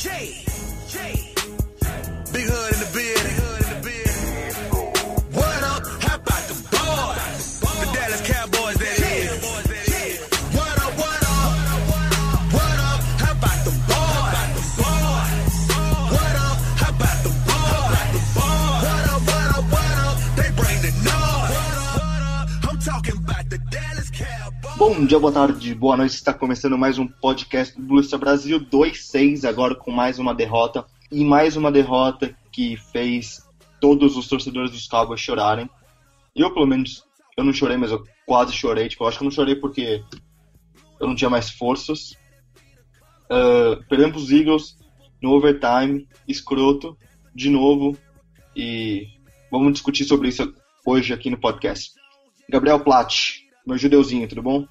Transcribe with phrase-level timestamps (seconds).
[0.00, 0.49] J.
[24.80, 26.14] Bom dia, boa tarde, boa noite.
[26.14, 30.86] Está começando mais um podcast do Blue Brasil 2-6, agora com mais uma derrota.
[31.12, 33.46] E mais uma derrota que fez
[33.78, 35.68] todos os torcedores dos Cowboys chorarem.
[36.34, 37.04] Eu, pelo menos,
[37.36, 38.88] eu não chorei, mas eu quase chorei.
[38.88, 40.02] Tipo, eu acho que eu não chorei porque
[40.98, 42.12] eu não tinha mais forças.
[43.26, 44.78] Uh, perdemos os Eagles
[45.22, 46.96] no overtime, escroto,
[47.34, 47.98] de novo.
[48.56, 49.08] E
[49.52, 50.54] vamos discutir sobre isso
[50.86, 51.92] hoje aqui no podcast.
[52.48, 54.66] Gabriel Platt, meu judeuzinho, tudo bom?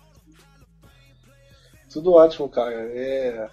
[1.92, 2.74] Tudo ótimo, cara.
[2.74, 3.50] É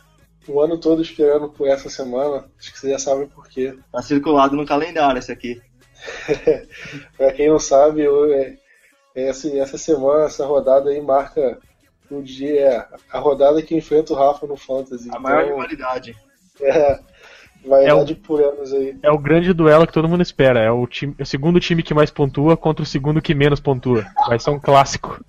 [0.49, 2.45] o ano todo esperando por essa semana.
[2.59, 3.77] Acho que vocês já sabem por quê.
[3.91, 5.61] Tá circulado no calendário esse aqui.
[7.17, 8.57] pra quem não sabe, eu, é,
[9.15, 11.59] é, essa, essa semana, essa rodada aí marca
[12.11, 15.09] o dia, a rodada que enfrenta o Rafa no Fantasy.
[15.13, 16.15] A maior Então, rivalidade.
[16.61, 17.01] é,
[17.67, 18.97] vai É o- de por anos aí.
[19.03, 20.61] É o grande duelo que todo mundo espera.
[20.61, 24.07] É o, time, o segundo time que mais pontua contra o segundo que menos pontua.
[24.29, 25.25] Vai ser um clássico.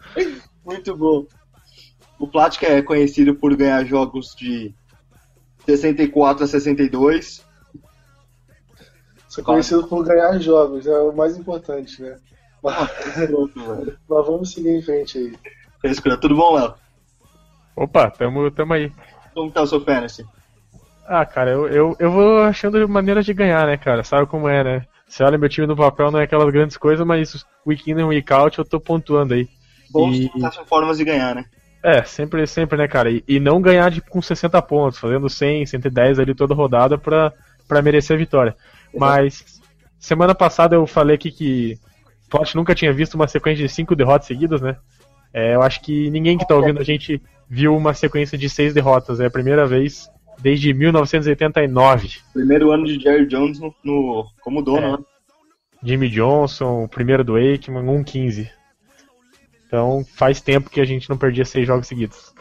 [0.65, 1.25] Muito bom.
[2.19, 4.73] O Platt que é conhecido por ganhar jogos de
[5.65, 7.45] 64 a 62.
[9.27, 12.17] Sou conhecido por ganhar jogos, é o mais importante, né?
[12.63, 12.89] Mas,
[14.09, 15.17] mas vamos seguir em frente
[15.83, 15.93] aí.
[16.19, 16.73] Tudo bom, Léo?
[17.75, 18.91] Opa, tamo, tamo aí.
[19.33, 20.25] Como tá o seu fantasy?
[21.07, 24.03] Ah, cara, eu, eu, eu vou achando maneiras de ganhar, né, cara?
[24.03, 24.85] Sabe como é, né?
[25.07, 28.03] Você olha meu time no papel, não é aquelas grandes coisas, mas week in e
[28.03, 29.47] week out eu tô pontuando aí.
[29.89, 31.45] Bons E- acham formas de ganhar, né?
[31.81, 33.09] É, sempre, sempre, né, cara?
[33.09, 37.31] E, e não ganhar de, com 60 pontos, fazendo 100, 110 ali toda rodada pra,
[37.67, 38.53] pra merecer a vitória.
[38.93, 39.61] Mas,
[39.97, 41.79] semana passada eu falei aqui que
[42.29, 44.75] Plot nunca tinha visto uma sequência de 5 derrotas seguidas, né?
[45.33, 48.73] É, eu acho que ninguém que tá ouvindo a gente viu uma sequência de 6
[48.73, 49.21] derrotas.
[49.21, 50.09] É a primeira vez
[50.39, 52.09] desde 1989.
[52.33, 54.91] Primeiro ano de Jerry Jones no, no- como dono, É.
[54.93, 54.97] né?
[55.83, 58.49] Jimmy Johnson, o primeiro do Aikman, 1-15.
[59.65, 62.33] Então faz tempo que a gente não perdia 6 jogos seguidos.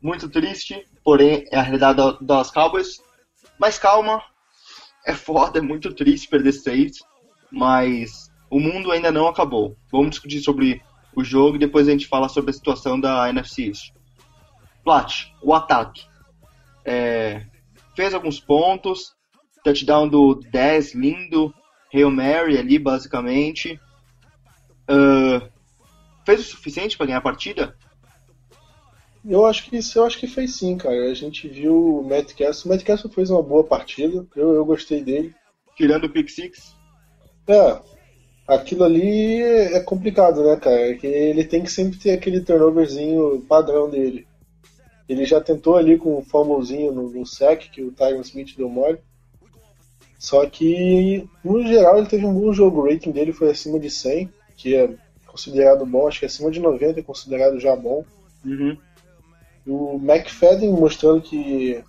[0.00, 3.00] Muito triste, porém é a realidade da- das Cowboys.
[3.58, 4.22] Mas calma,
[5.06, 6.96] é foda, é muito triste perder seis,
[7.50, 9.76] mas o mundo ainda não acabou.
[9.90, 10.82] Vamos discutir sobre
[11.14, 13.92] o jogo e depois a gente fala sobre a situação da NFC East.
[14.82, 16.04] Plat, o ataque.
[16.84, 17.44] É,
[17.94, 19.14] fez alguns pontos,
[19.64, 21.54] touchdown do 10, lindo,
[21.92, 23.78] Hail Mary ali basicamente.
[24.88, 25.48] Ah,
[26.24, 27.76] fez o suficiente para ganhar a partida?
[29.24, 31.10] Eu acho que isso eu acho que fez sim, cara.
[31.10, 32.70] A gente viu o Matt Castle.
[32.70, 34.26] O Matt Castle fez uma boa partida.
[34.34, 35.32] Eu, eu gostei dele.
[35.76, 36.76] Tirando o pick six?
[37.46, 37.80] É,
[38.46, 40.90] aquilo ali é complicado, né, cara?
[40.90, 44.26] É que ele tem que sempre ter aquele turnoverzinho padrão dele.
[45.08, 48.68] Ele já tentou ali com um fumblezinho no, no sec que o Tyron Smith deu
[48.68, 48.98] mole.
[50.18, 52.80] Só que, no geral, ele teve um bom jogo.
[52.80, 54.88] O rating dele foi acima de 100, que é
[55.26, 56.06] considerado bom.
[56.06, 58.04] Acho que acima de 90 é considerado já bom.
[58.44, 58.76] Uhum.
[59.66, 61.82] O McFadden mostrando que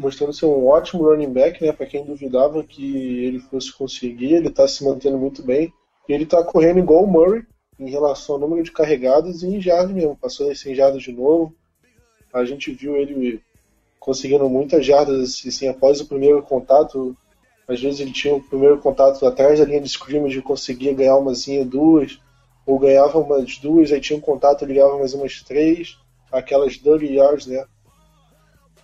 [0.00, 4.48] mostrando ser um ótimo running back, né, para quem duvidava que ele fosse conseguir, ele
[4.48, 5.72] está se mantendo muito bem.
[6.08, 7.44] E ele está correndo igual o Murray
[7.78, 11.12] em relação ao número de carregadas e em jardas mesmo, passou das 100 jardas de
[11.12, 11.54] novo.
[12.32, 13.42] A gente viu ele
[13.98, 17.16] conseguindo muitas jardas assim, após o primeiro contato.
[17.68, 21.16] Às vezes ele tinha o primeiro contato atrás da linha de scrimmage e conseguia ganhar
[21.16, 22.20] umazinha, duas,
[22.66, 25.96] ou ganhava umas duas, aí tinha um contato, ele ganhava mais umas três
[26.32, 27.64] aquelas dirty yards, né?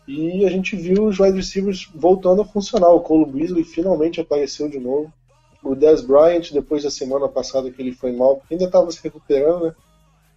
[0.07, 2.91] E a gente viu os wide receivers voltando a funcionar.
[2.91, 5.13] O Cole Beasley finalmente apareceu de novo.
[5.63, 9.67] O Dez Bryant, depois da semana passada que ele foi mal, ainda estava se recuperando,
[9.67, 9.75] né?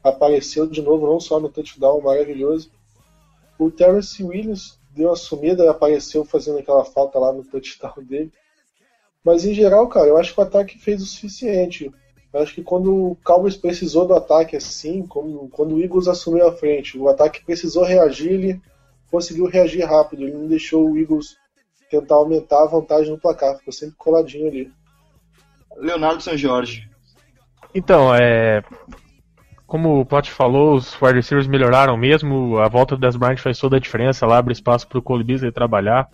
[0.04, 2.72] Apareceu de novo, não só no touchdown maravilhoso.
[3.60, 8.32] O Terrence Williams deu uma sumida e apareceu fazendo aquela falta lá no touchdown dele.
[9.24, 11.92] Mas em geral, cara, eu acho que o ataque fez o suficiente.
[12.32, 16.48] Eu acho que quando o Cowboys precisou do ataque assim, como, quando o Eagles assumiu
[16.48, 18.62] a frente, o ataque precisou reagir, ele
[19.12, 20.24] conseguiu reagir rápido.
[20.24, 21.36] Ele não deixou o Eagles
[21.90, 24.72] tentar aumentar a vantagem no placar, ficou sempre coladinho ali.
[25.76, 26.90] Leonardo San Jorge.
[27.74, 28.64] Então, é.
[29.70, 32.58] Como o Plot falou, os wide receivers melhoraram mesmo.
[32.58, 34.26] A volta Des Bryant faz toda a diferença.
[34.26, 36.10] Lá abre espaço para o Cole Beasley trabalhar.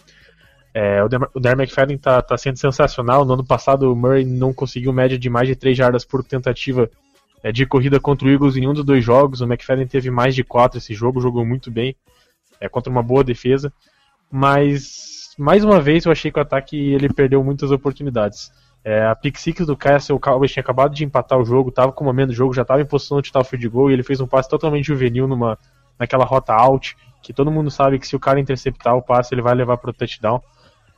[0.74, 1.07] É, o,
[1.40, 3.24] Darren McFadden tá, tá sendo sensacional.
[3.24, 6.92] No ano passado, o Murray não conseguiu média de mais de 3 jardas por tentativa
[7.42, 9.40] é, de corrida contra o Eagles em um dos dois jogos.
[9.40, 11.96] O McFadden teve mais de 4 esse jogo, jogou muito bem,
[12.60, 13.72] é, contra uma boa defesa.
[14.30, 18.52] mas mais uma vez eu achei que o ataque ele perdeu muitas oportunidades.
[18.86, 21.92] É, a pick six do Castle, o Cowboys tinha acabado de empatar o jogo, estava
[21.92, 24.04] com o momento do jogo, já estava em posição de tal field goal e ele
[24.04, 25.58] fez um passe totalmente juvenil numa,
[25.98, 29.42] naquela rota out, que todo mundo sabe que se o cara interceptar o passe ele
[29.42, 30.40] vai levar para o touchdown.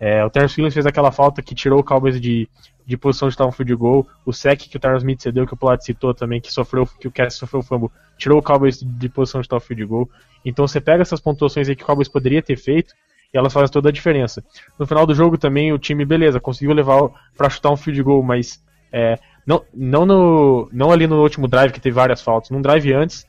[0.01, 2.50] É, o Terrence Williams fez aquela falta que tirou o Cowboys de,
[2.86, 5.57] de posição de tal field goal, o sec que o Terrence Smith cedeu, que o
[5.57, 9.07] Polat citou também, que sofreu, que o Castle sofreu o fumble, tirou o Cowboys de
[9.07, 10.10] posição de tal field goal.
[10.44, 12.94] Então você pega essas pontuações aí que o Cowboys poderia ter feito
[13.33, 14.44] e elas fazem toda a diferença.
[14.79, 18.24] No final do jogo também o time, beleza, conseguiu levar para chutar um field goal,
[18.24, 22.62] mas é, não, não, no, não ali no último drive que teve várias faltas, num
[22.62, 23.25] drive antes,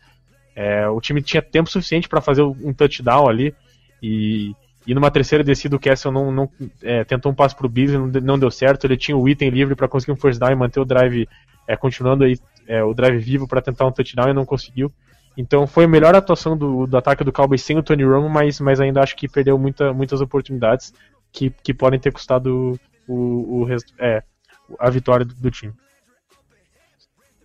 [0.54, 3.54] é, o time tinha tempo suficiente para fazer um touchdown ali
[4.02, 4.52] e,
[4.86, 6.50] e numa terceira descida o Castle não, não
[6.82, 9.74] é, tentou um passe pro Beasley, não, não deu certo, ele tinha o item livre
[9.74, 11.28] para conseguir um first down e manter o drive
[11.66, 14.92] é, continuando aí é, o drive vivo para tentar um touchdown e não conseguiu.
[15.38, 18.58] Então foi a melhor atuação do, do ataque do Cowboys sem o Tony Romo, mas,
[18.58, 20.92] mas ainda acho que perdeu muita, muitas oportunidades
[21.30, 22.76] que, que podem ter custado
[23.06, 23.66] o, o,
[24.00, 24.24] é,
[24.80, 25.72] a vitória do, do time.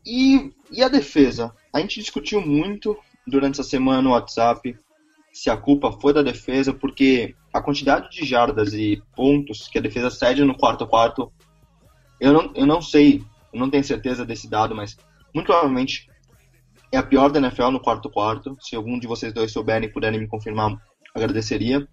[0.04, 1.54] E, e a defesa?
[1.72, 2.98] A gente discutiu muito
[3.28, 4.76] durante essa semana no WhatsApp
[5.32, 9.82] se a culpa foi da defesa, porque a quantidade de jardas e pontos que a
[9.82, 11.32] defesa cede no quarto quarto,
[12.20, 13.24] eu não, eu não sei,
[13.54, 14.98] eu não tenho certeza desse dado, mas
[15.34, 16.12] muito provavelmente
[16.94, 18.56] é a pior da NFL no quarto quarto.
[18.62, 20.78] Se algum de vocês dois souberem puderem me confirmar,
[21.14, 21.88] agradeceria.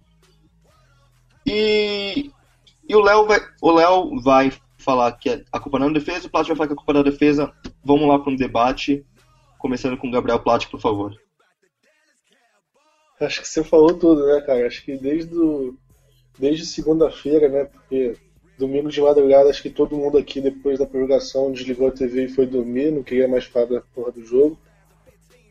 [1.45, 2.29] E,
[2.87, 6.27] e o Léo vai, o Léo vai falar que a culpa não é da defesa,
[6.27, 7.51] o Plat vai falar que a culpa é da defesa.
[7.83, 9.03] Vamos lá para um debate,
[9.57, 11.19] começando com o Gabriel Plat, por favor.
[13.19, 14.67] Acho que você falou tudo, né, cara?
[14.67, 15.35] Acho que desde,
[16.37, 17.65] desde segunda-feira, né?
[17.65, 18.15] Porque
[18.55, 22.29] domingo de madrugada, acho que todo mundo aqui, depois da prorrogação, desligou a TV e
[22.29, 24.59] foi dormir, não queria mais falar da porra do jogo.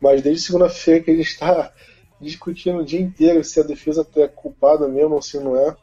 [0.00, 1.72] Mas desde segunda-feira que a gente está
[2.20, 5.76] discutindo o dia inteiro se a defesa é culpada mesmo ou se não é.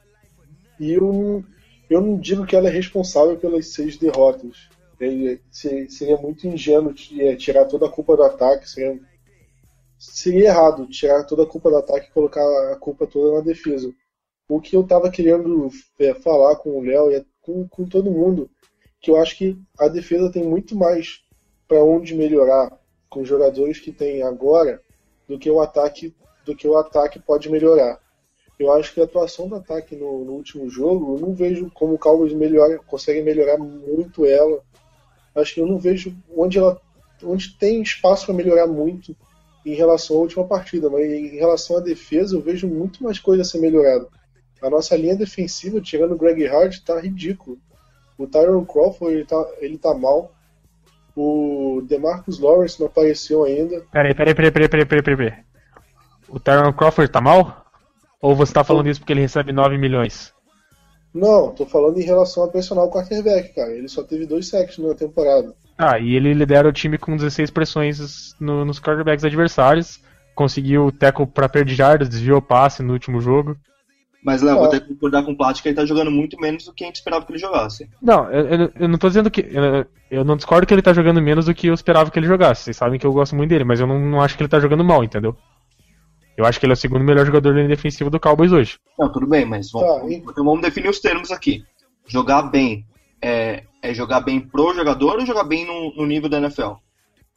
[0.79, 1.43] E eu,
[1.89, 4.69] eu não digo que ela é responsável pelas seis derrotas.
[5.51, 8.69] Seria muito ingênuo é, tirar toda a culpa do ataque.
[8.69, 8.99] Seria,
[9.97, 13.93] seria errado tirar toda a culpa do ataque e colocar a culpa toda na defesa.
[14.49, 15.69] O que eu estava querendo
[15.99, 18.49] é, falar com o Léo e com, com todo mundo,
[18.99, 21.21] que eu acho que a defesa tem muito mais
[21.67, 22.77] para onde melhorar
[23.09, 24.81] com os jogadores que tem agora
[25.27, 26.13] do que o ataque
[26.45, 27.99] do que o ataque pode melhorar.
[28.57, 31.93] Eu acho que a atuação do ataque no, no último jogo, eu não vejo como
[31.93, 34.61] o Cowboys melhora, consegue melhorar muito ela.
[35.35, 36.81] Acho que eu não vejo onde ela
[37.23, 39.15] onde tem espaço para melhorar muito
[39.65, 43.41] em relação à última partida, mas em relação à defesa eu vejo muito mais coisa
[43.41, 44.07] a ser melhorada.
[44.61, 47.59] A nossa linha defensiva, tirando o Greg Hard, tá ridículo.
[48.17, 50.31] O Tyron Crawford ele tá, ele tá mal.
[51.19, 53.83] O DeMarcus Lawrence não apareceu ainda.
[53.91, 55.33] Peraí, peraí, peraí, peraí, peraí, peraí, peraí.
[56.29, 57.65] O Tyron Crawford tá mal?
[58.21, 60.31] Ou você tá falando isso porque ele recebe 9 milhões?
[61.11, 63.71] Não, tô falando em relação a personal quarterback, cara.
[63.71, 65.55] Ele só teve dois sacks na temporada.
[65.75, 69.99] Ah, e ele lidera o time com 16 pressões no, nos quarterbacks adversários.
[70.35, 73.57] Conseguiu o tackle pra perder jardas, desviou o passe no último jogo.
[74.27, 76.65] Mas, Léo, vou ter que concordar com o Plat que ele tá jogando muito menos
[76.65, 77.89] do que a gente esperava que ele jogasse.
[78.01, 79.39] Não, eu, eu, eu não tô dizendo que.
[79.39, 82.27] Eu, eu, não discordo que ele tá jogando menos do que eu esperava que ele
[82.27, 82.63] jogasse.
[82.63, 84.59] Vocês sabem que eu gosto muito dele, mas eu não, não acho que ele tá
[84.59, 85.33] jogando mal, entendeu?
[86.35, 88.77] Eu acho que ele é o segundo melhor jogador da linha defensiva do Cowboys hoje.
[88.99, 91.63] Não, tudo bem, mas vamos, tá, então vamos definir os termos aqui.
[92.05, 92.85] Jogar bem
[93.21, 96.73] é, é jogar bem pro jogador ou jogar bem no, no nível da NFL?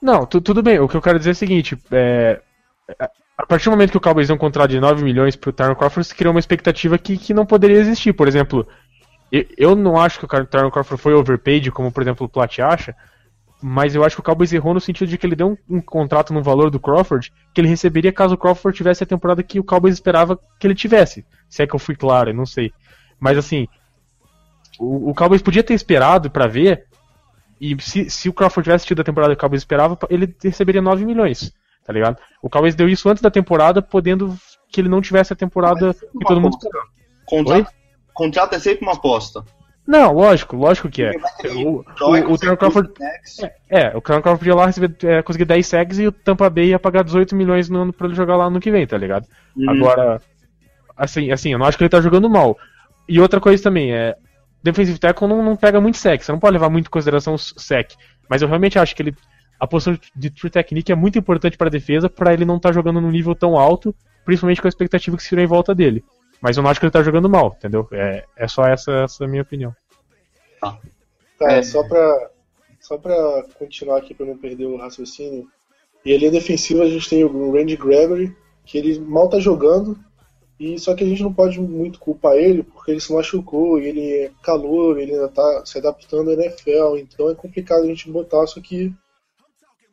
[0.03, 0.81] Não, tu, tudo bem.
[0.81, 2.41] O que eu quero dizer é o seguinte: é,
[3.43, 5.75] a partir do momento que o Cowboys deu um contrato de 9 milhões pro Tyron
[5.75, 8.13] Crawford, se criou uma expectativa que, que não poderia existir.
[8.13, 8.67] Por exemplo,
[9.33, 12.59] eu, eu não acho que o Tyron Crawford foi overpaid, como por exemplo o Plat
[12.59, 12.95] acha,
[13.63, 15.81] mas eu acho que o Cowboys errou no sentido de que ele deu um, um,
[15.81, 19.59] contrato no valor do Crawford que ele receberia caso o Crawford tivesse a temporada que
[19.59, 21.25] o Cowboys esperava que ele tivesse.
[21.49, 22.73] Se é que eu fui claro, eu não sei.
[23.19, 23.69] Mas assim,
[24.79, 26.85] o, o Cowboys podia ter esperado para ver,
[27.61, 30.83] e se, se o Crawford tivesse tido a temporada que o Cowboys esperava, ele receberia
[30.83, 32.19] 9 milhões tá ligado?
[32.43, 34.37] O Cowboys deu isso antes da temporada, podendo
[34.71, 36.87] que ele não tivesse a temporada que todo mundo esperava.
[37.27, 37.73] Contrato,
[38.15, 39.45] contrato é sempre uma aposta.
[39.87, 41.13] Não, lógico, lógico que é.
[41.57, 42.93] O, o, o Terry Crawford.
[43.69, 46.49] É, é, o Terry Crawford ia lá receber, é, conseguir 10 sacks e o Tampa
[46.49, 48.97] Bay ia pagar 18 milhões no ano pra ele jogar lá no que vem, tá
[48.97, 49.27] ligado?
[49.57, 49.71] Uhum.
[49.71, 50.21] Agora,
[50.97, 52.57] assim, assim, eu não acho que ele tá jogando mal.
[53.09, 54.15] E outra coisa também, é.
[54.63, 57.39] Defensive tackle não, não pega muito sec, você não pode levar muito em consideração o
[57.39, 57.93] sec.
[58.29, 59.17] Mas eu realmente acho que ele
[59.61, 62.71] a posição de true technique é muito importante para a defesa, para ele não estar
[62.71, 65.75] tá jogando num nível tão alto, principalmente com a expectativa que se tirou em volta
[65.75, 66.03] dele.
[66.41, 67.87] Mas eu não acho que ele está jogando mal, entendeu?
[67.93, 69.77] É, é só essa, essa minha opinião.
[70.59, 70.79] Tá,
[71.39, 71.63] tá é...
[71.63, 72.31] só para
[72.81, 75.47] só pra continuar aqui para não perder o raciocínio.
[76.03, 79.99] E ali a defensiva a gente tem o Randy Gregory, que ele mal tá jogando,
[80.59, 84.11] E só que a gente não pode muito culpar ele, porque ele se machucou, ele
[84.11, 88.47] é calor, ele ainda está se adaptando à NFL, então é complicado a gente botar,
[88.47, 88.95] só que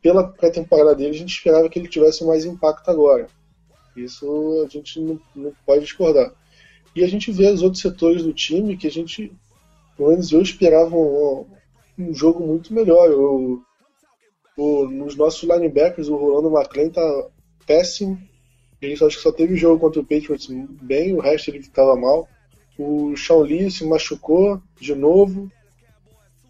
[0.08, 3.28] pela pré-temporada dele a gente esperava que ele tivesse mais impacto agora.
[3.94, 6.32] Isso a gente não, não pode discordar.
[6.96, 9.30] E a gente vê os outros setores do time que a gente,
[9.98, 11.46] pelo menos eu esperava um,
[11.98, 13.10] um jogo muito melhor.
[13.10, 13.62] O,
[14.56, 17.26] o, nos nossos linebackers, o Rolando McLean tá
[17.66, 18.18] péssimo.
[18.80, 20.48] Ele acho que só teve jogo contra o Patriots
[20.80, 22.26] bem, o resto ele estava mal.
[22.78, 23.12] O
[23.42, 25.52] Lee se machucou de novo.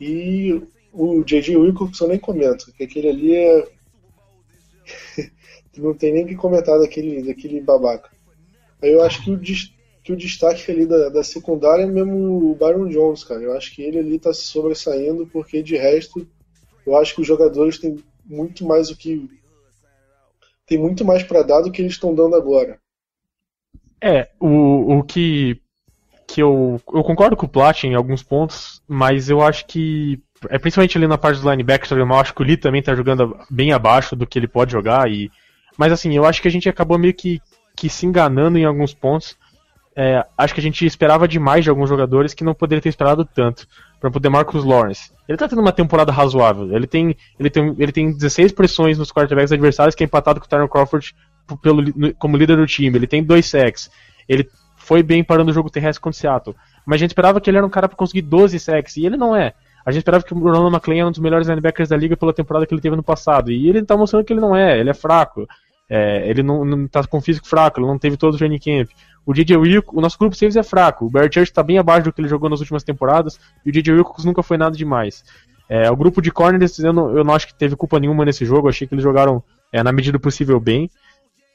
[0.00, 0.62] E
[0.92, 1.56] o J.J.
[1.56, 3.68] Wilcox eu nem comento, que aquele ali é.
[5.76, 8.10] não tem nem que comentar daquele, daquele babaca.
[8.82, 9.40] Aí eu acho que o,
[10.02, 13.42] que o destaque ali da, da secundária é mesmo o Byron Jones, cara.
[13.42, 16.26] Eu acho que ele ali tá se sobressaindo, porque de resto,
[16.86, 19.28] eu acho que os jogadores têm muito mais o que.
[20.66, 22.78] tem muito mais para dar do que eles estão dando agora.
[24.00, 25.60] É, o, o que.
[26.26, 30.22] que eu, eu concordo com o Plat em alguns pontos, mas eu acho que.
[30.48, 33.36] É principalmente ali na parte dos linebackers, eu acho que o Lee também tá jogando
[33.50, 35.10] bem abaixo do que ele pode jogar.
[35.10, 35.30] e
[35.76, 37.40] Mas assim, eu acho que a gente acabou meio que,
[37.76, 39.36] que se enganando em alguns pontos
[40.00, 43.24] é, acho que a gente esperava demais de alguns jogadores que não poderia ter esperado
[43.24, 43.66] tanto.
[43.98, 45.10] Por exemplo, o DeMarcus Lawrence.
[45.28, 46.72] Ele tá tendo uma temporada razoável.
[46.72, 50.46] Ele tem, ele tem, ele tem 16 pressões nos quarterbacks adversários, que é empatado com
[50.46, 51.16] o Tyron Crawford
[51.60, 51.82] pelo,
[52.14, 52.96] como líder do time.
[52.96, 53.90] Ele tem dois sacks.
[54.28, 56.56] Ele foi bem parando o jogo terrestre contra o Seattle.
[56.86, 59.16] Mas a gente esperava que ele era um cara para conseguir 12 sacks, e ele
[59.16, 59.52] não é.
[59.88, 62.30] A gente esperava que o Ronald McLean era um dos melhores linebackers da liga pela
[62.30, 63.50] temporada que ele teve no passado.
[63.50, 65.48] E ele tá mostrando que ele não é, ele é fraco.
[65.88, 68.90] É, ele não, não tá com físico fraco, ele não teve todo o training camp.
[69.24, 71.06] O DJ Wilcox, o nosso grupo saves é fraco.
[71.06, 73.40] O Barry Church está bem abaixo do que ele jogou nas últimas temporadas.
[73.64, 75.24] E o DJ Wilcox nunca foi nada demais.
[75.70, 78.44] É, o grupo de corners, eu não, eu não acho que teve culpa nenhuma nesse
[78.44, 78.66] jogo.
[78.66, 79.42] Eu achei que eles jogaram
[79.72, 80.90] é, na medida possível bem.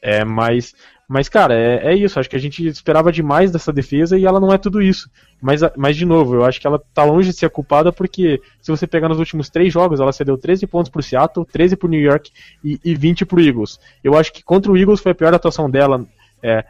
[0.06, 0.76] É, mas,
[1.08, 2.20] mas, cara, é, é, isso.
[2.20, 5.10] Acho que a gente esperava demais dessa defesa e ela não é tudo isso.
[5.42, 8.70] Mas, mas, de novo, eu acho que ela tá longe de ser culpada porque se
[8.70, 12.02] você pegar nos últimos três jogos, ela cedeu 13 pontos pro Seattle, 13 pro New
[12.02, 12.32] York
[12.62, 13.80] e, e 20 pro Eagles.
[14.04, 16.06] Eu acho que contra o Eagles foi a pior atuação dela.
[16.42, 16.66] É,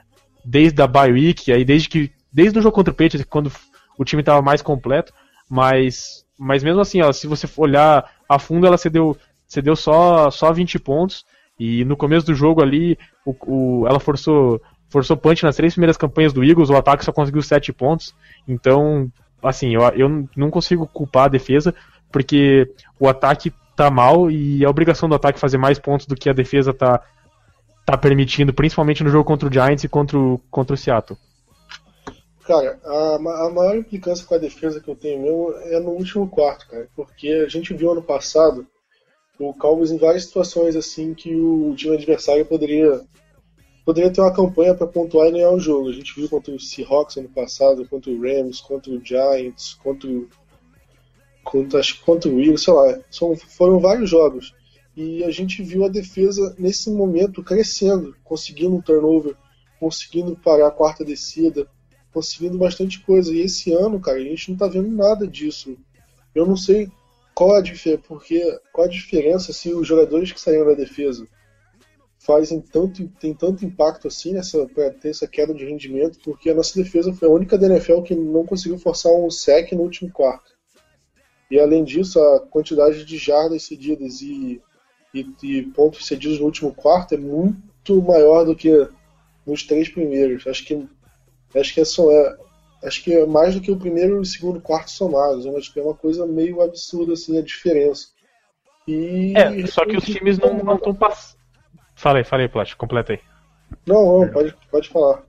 [0.45, 3.51] desde a bye week, aí desde que desde o jogo contra o Patriots, quando
[3.97, 5.11] o time estava mais completo,
[5.49, 10.51] mas mas mesmo assim, ó, se você olhar a fundo, ela cedeu cedeu só só
[10.51, 11.25] 20 pontos
[11.59, 15.97] e no começo do jogo ali, o, o, ela forçou forçou punch nas três primeiras
[15.97, 18.13] campanhas do Eagles, o ataque só conseguiu 7 pontos.
[18.47, 21.73] Então, assim, eu, eu não consigo culpar a defesa,
[22.11, 26.29] porque o ataque tá mal e a obrigação do ataque fazer mais pontos do que
[26.29, 27.01] a defesa tá
[27.85, 31.19] tá permitindo, principalmente no jogo contra o Giants e contra o, contra o Seattle?
[32.45, 36.67] Cara, a, a maior implicância com a defesa que eu tenho é no último quarto,
[36.67, 38.65] cara, porque a gente viu ano passado
[39.49, 43.01] o Cowboys em várias situações assim que o time adversário poderia
[43.85, 45.89] poderia ter uma campanha para pontuar e ganhar o jogo.
[45.89, 50.09] A gente viu contra o Seahawks ano passado, contra o Rams, contra o Giants, contra
[50.09, 50.27] o
[51.43, 52.99] contra, contra o Eagles, sei lá.
[53.11, 54.53] São, foram vários jogos
[54.95, 59.35] e a gente viu a defesa nesse momento crescendo, conseguindo um turnover,
[59.79, 61.67] conseguindo parar a quarta descida,
[62.13, 63.33] conseguindo bastante coisa.
[63.33, 65.75] E esse ano, cara, a gente não tá vendo nada disso.
[66.33, 66.89] Eu não sei
[67.43, 67.61] qual a
[68.07, 71.27] porque qual a diferença se os jogadores que saíram da defesa
[72.17, 76.53] fazem tanto tem tanto impacto assim nessa para ter essa queda de rendimento, porque a
[76.53, 80.09] nossa defesa foi a única da NFL que não conseguiu forçar um sec no último
[80.09, 80.53] quarto.
[81.51, 84.61] E além disso, a quantidade de jardas cedidas e
[85.13, 88.87] e, e pontos cedidos no último quarto é muito maior do que
[89.45, 90.47] nos três primeiros.
[90.47, 90.87] Acho que
[91.55, 92.37] acho que é é,
[92.83, 95.45] acho que é mais do que o primeiro e o segundo quarto somados.
[95.45, 98.07] Eu acho que é uma coisa meio absurda assim a diferença.
[98.87, 101.41] E é, só que os times não estão passando.
[101.95, 103.19] Falei, falei, Plástico, completa aí.
[103.85, 105.23] Não, não, pode, pode falar.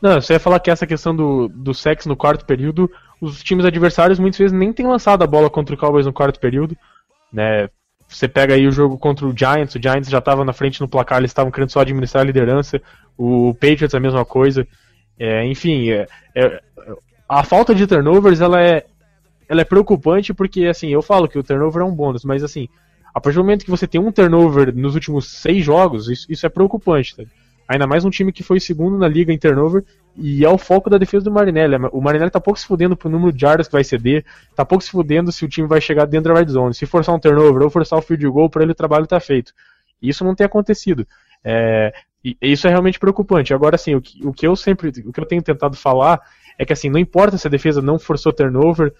[0.00, 3.64] Não, você ia falar que essa questão do, do sexo no quarto período, os times
[3.64, 6.76] adversários muitas vezes nem têm lançado a bola contra o Cowboys no quarto período,
[7.32, 7.68] né?
[8.06, 10.88] Você pega aí o jogo contra o Giants, o Giants já estava na frente no
[10.88, 12.80] placar, eles estavam querendo só administrar a liderança.
[13.16, 14.68] O Patriots a mesma coisa.
[15.18, 16.60] É, enfim, é, é,
[17.28, 18.84] a falta de turnovers ela é,
[19.48, 22.68] ela é preocupante porque assim eu falo que o turnover é um bônus, mas assim
[23.14, 26.44] a partir do momento que você tem um turnover nos últimos seis jogos, isso, isso
[26.44, 27.16] é preocupante.
[27.16, 27.22] Tá?
[27.68, 29.84] Ainda mais um time que foi segundo na liga em turnover
[30.16, 31.76] e é o foco da defesa do Marinelli.
[31.92, 34.82] O Marinelli tá pouco se fudendo pro número de jardas que vai ceder, tá pouco
[34.82, 36.74] se fudendo se o time vai chegar dentro da red zone.
[36.74, 39.52] Se forçar um turnover ou forçar o field goal, para ele o trabalho tá feito.
[40.02, 41.06] Isso não tem acontecido.
[41.42, 41.94] É,
[42.24, 43.52] e isso é realmente preocupante.
[43.52, 46.20] Agora, assim, o que, o que eu sempre, o que eu tenho tentado falar
[46.58, 48.94] é que, assim, não importa se a defesa não forçou turnover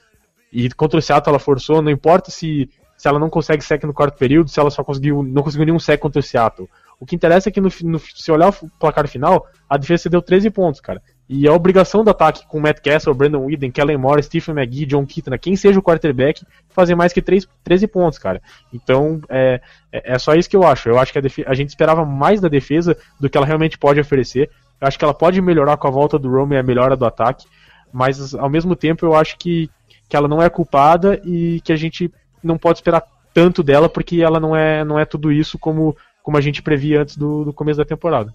[0.52, 3.95] e contra o Seattle ela forçou, não importa se, se ela não consegue sec no
[3.95, 6.69] quarto período, se ela só conseguiu, não conseguiu nenhum sec contra o Seattle.
[7.00, 10.23] O que interessa é que no, no, se olhar o placar final, a defesa deu
[10.23, 11.02] 13 pontos, cara.
[11.28, 15.07] E a obrigação do ataque com Matt Castle, Brandon Whedon, Kellen Moore, Stephen McGee, John
[15.07, 18.43] Kitna, quem seja o quarterback, fazer mais que 3, 13 pontos, cara.
[18.73, 20.88] Então, é, é, é só isso que eu acho.
[20.88, 23.99] Eu acho que a, a, gente esperava mais da defesa do que ela realmente pode
[23.99, 24.50] oferecer.
[24.78, 27.07] Eu acho que ela pode melhorar com a volta do Rome e a melhora do
[27.07, 27.47] ataque,
[27.90, 29.71] mas ao mesmo tempo eu acho que,
[30.09, 32.12] que ela não é culpada e que a gente
[32.43, 33.02] não pode esperar
[33.33, 37.00] tanto dela porque ela não é, não é tudo isso como, como a gente previa
[37.00, 38.35] antes do, do começo da temporada.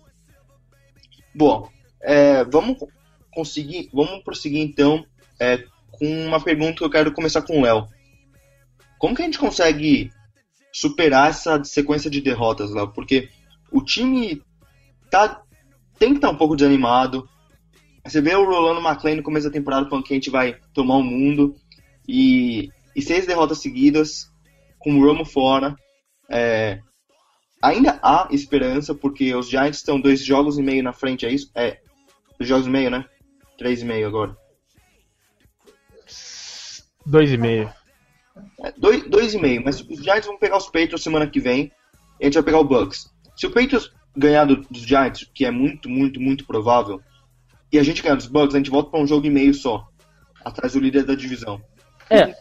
[1.36, 1.69] Bom,
[2.01, 2.77] é, vamos
[3.32, 5.06] conseguir, vamos prosseguir então
[5.39, 7.88] é, com uma pergunta que eu quero começar com o Léo.
[8.98, 10.12] Como que a gente consegue
[10.72, 12.91] superar essa sequência de derrotas, Léo?
[12.91, 13.29] Porque
[13.72, 14.41] o time
[15.10, 15.41] tá,
[15.98, 17.27] tem que estar tá um pouco desanimado.
[18.06, 20.98] Você vê o Rolando McLean no começo da temporada falando que a gente vai tomar
[20.98, 21.56] o mundo.
[22.08, 24.32] E, e seis derrotas seguidas,
[24.79, 25.75] com o Romo fora.
[26.29, 26.79] É,
[27.62, 31.51] ainda há esperança, porque os Giants estão dois jogos e meio na frente, é isso?
[31.53, 31.79] É,
[32.39, 33.05] dois jogos e meio, né?
[33.58, 34.36] Três e meio agora.
[37.05, 37.69] Dois e meio.
[38.63, 41.72] É, dois, dois e meio, mas os Giants vão pegar os Patriots semana que vem
[42.19, 43.13] e a gente vai pegar o Bucks.
[43.36, 47.01] Se o Patriots ganhar do, dos Giants, que é muito, muito, muito provável,
[47.72, 49.88] e a gente ganhar dos Bucks, a gente volta para um jogo e meio só,
[50.43, 51.62] atrás do líder da divisão.
[52.10, 52.34] É.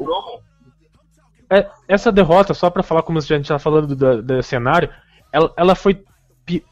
[1.51, 4.89] é essa derrota, só para falar como a gente tá falando do, do cenário,
[5.33, 6.05] ela, ela foi.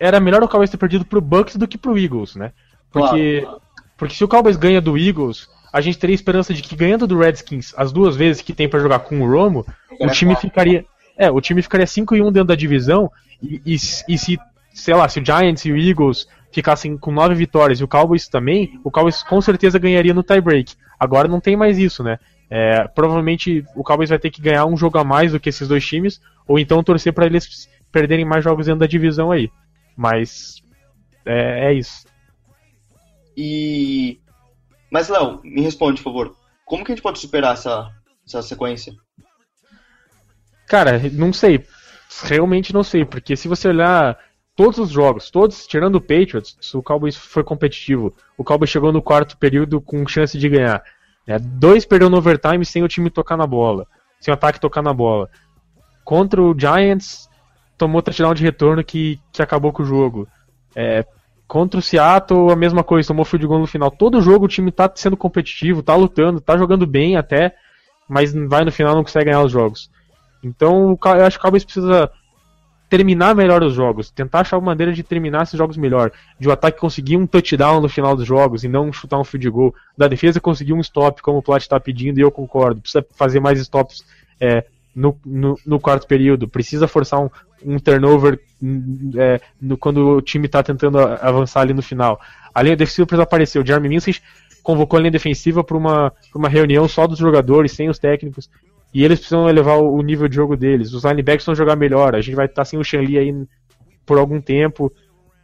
[0.00, 2.52] Era melhor o Cowboys ter perdido pro Bucks do que pro Eagles, né?
[2.96, 3.60] Porque, claro.
[3.96, 7.18] porque se o Cowboys ganha do Eagles, a gente teria esperança de que ganhando do
[7.18, 9.66] Redskins as duas vezes que tem para jogar com o Romo,
[10.00, 10.84] o time ficaria.
[11.18, 13.10] É, o time ficaria 5 e 1 dentro da divisão.
[13.42, 14.38] E, e, e, se,
[14.72, 18.28] sei lá, se o Giants e o Eagles ficassem com 9 vitórias e o Cowboys
[18.28, 20.74] também, o Cowboys com certeza ganharia no tie-break.
[20.98, 22.18] Agora não tem mais isso, né?
[22.48, 25.68] É, provavelmente o Cowboys vai ter que ganhar um jogo a mais do que esses
[25.68, 29.50] dois times, ou então torcer para eles perderem mais jogos dentro da divisão aí.
[29.96, 30.62] Mas
[31.24, 32.06] é, é isso.
[33.36, 34.20] E.
[34.90, 36.36] Mas, Léo, me responde, por favor.
[36.64, 37.90] Como que a gente pode superar essa,
[38.26, 38.94] essa sequência?
[40.66, 41.64] Cara, não sei.
[42.22, 44.18] Realmente não sei, porque se você olhar
[44.56, 48.14] todos os jogos, todos, tirando o Patriots, o Cowboys foi competitivo.
[48.38, 50.82] O Cowboys chegou no quarto período com chance de ganhar.
[51.26, 53.86] É, dois perdeu no overtime sem o time tocar na bola,
[54.20, 55.28] sem o ataque tocar na bola.
[56.04, 57.28] Contra o Giants,
[57.76, 60.26] tomou touchdown de retorno que, que acabou com o jogo.
[60.74, 61.04] É,
[61.46, 63.90] contra o Seattle, a mesma coisa, tomou field goal no final.
[63.90, 67.54] Todo jogo o time tá sendo competitivo, tá lutando, tá jogando bem até,
[68.08, 69.90] mas vai no final não consegue ganhar os jogos.
[70.42, 72.10] Então eu acho que o Cowboys precisa
[72.88, 76.52] terminar melhor os jogos, tentar achar uma maneira de terminar esses jogos melhor, de o
[76.52, 80.06] ataque conseguir um touchdown no final dos jogos e não chutar um field goal, da
[80.06, 83.58] defesa conseguir um stop como o Plat está pedindo e eu concordo, precisa fazer mais
[83.58, 84.04] stops
[84.40, 84.64] é,
[84.96, 87.28] no, no, no, quarto período, precisa forçar um,
[87.62, 88.40] um turnover
[89.18, 92.18] é, no, quando o time está tentando avançar ali no final.
[92.54, 94.18] A linha defensiva precisa aparecer, o Jeremy Minsky
[94.62, 98.48] convocou a linha defensiva para uma, uma reunião só dos jogadores, sem os técnicos,
[98.92, 100.94] e eles precisam elevar o nível de jogo deles.
[100.94, 102.14] Os linebackers vão jogar melhor.
[102.14, 103.46] A gente vai estar sem o Shanley aí
[104.06, 104.90] por algum tempo.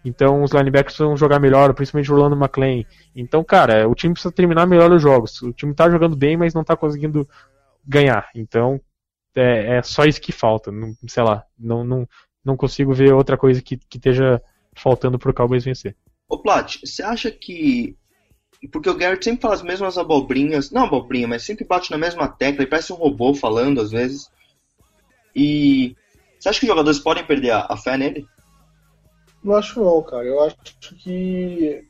[0.05, 2.85] Então os linebackers vão jogar melhor, principalmente o Orlando McLean.
[3.15, 5.43] Então, cara, o time precisa terminar melhor os jogos.
[5.43, 7.29] O time tá jogando bem, mas não tá conseguindo
[7.87, 8.29] ganhar.
[8.35, 8.81] Então,
[9.35, 10.71] é, é só isso que falta.
[10.71, 12.09] Não, sei lá, não, não,
[12.45, 14.43] não consigo ver outra coisa que, que esteja
[14.75, 15.97] faltando pro Cowboys vencer.
[16.29, 17.97] Ô Plat, você acha que
[18.71, 22.29] porque o Garrett sempre fala as mesmas abobrinhas, não abobrinha, mas sempre bate na mesma
[22.29, 24.31] tecla e parece um robô falando às vezes.
[25.35, 25.97] E
[26.39, 28.25] você acha que os jogadores podem perder a, a fé nele?
[29.43, 30.25] Não acho não, cara.
[30.25, 30.57] Eu acho
[31.03, 31.85] que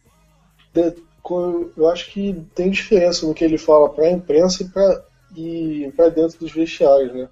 [1.77, 5.05] eu acho que tem diferença no que ele fala para a imprensa e para
[5.37, 7.29] e para dentro dos vestiários, né?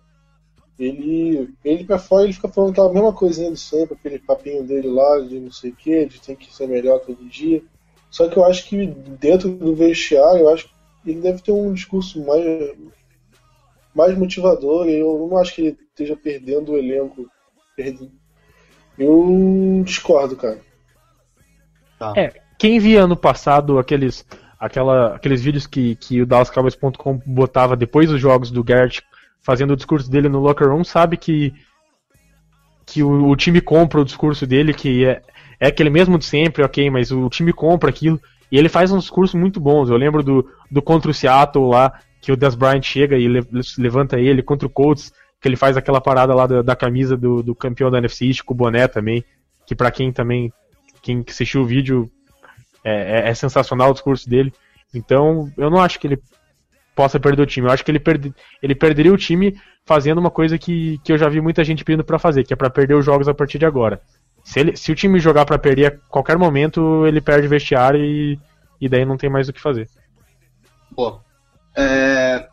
[0.78, 4.88] Ele, ele para fora ele fica falando aquela mesma coisinha de sempre, aquele papinho dele
[4.88, 7.62] lá de não sei o que, de tem que ser melhor todo dia.
[8.10, 11.72] Só que eu acho que dentro do vestiário, eu acho que ele deve ter um
[11.72, 12.44] discurso mais,
[13.94, 14.88] mais motivador.
[14.88, 17.30] Eu não acho que ele esteja perdendo o elenco.
[18.98, 20.60] Eu discordo, cara.
[21.98, 22.14] Tá.
[22.16, 24.26] É, quem via ano passado aqueles,
[24.60, 29.02] aquela, aqueles vídeos que, que o DallasCowboys.com botava depois dos jogos do Garrett
[29.40, 31.54] fazendo o discurso dele no locker room sabe que
[32.90, 35.22] que o, o time compra o discurso dele, que é,
[35.60, 38.20] é aquele mesmo de sempre, ok, mas o time compra aquilo.
[38.50, 39.88] E ele faz uns cursos muito bons.
[39.88, 43.46] Eu lembro do, do contra o Seattle lá, que o Des Bryant chega e le,
[43.78, 47.42] levanta ele, contra o Colts, que ele faz aquela parada lá da, da camisa do,
[47.42, 49.24] do, campeão da NFC East com o boné também,
[49.64, 50.52] que para quem também,
[51.00, 52.10] quem assistiu o vídeo,
[52.84, 54.52] é, é, é, sensacional o discurso dele.
[54.94, 56.22] Então, eu não acho que ele
[56.94, 57.66] possa perder o time.
[57.66, 61.18] Eu acho que ele, perde, ele perderia o time fazendo uma coisa que, que eu
[61.18, 63.58] já vi muita gente pedindo para fazer, que é para perder os jogos a partir
[63.58, 64.00] de agora
[64.44, 68.38] se, ele, se o time jogar para perder a qualquer momento, ele perde vestiário e,
[68.80, 69.88] e daí não tem mais o que fazer.
[70.90, 71.22] Boa.
[71.74, 72.48] É,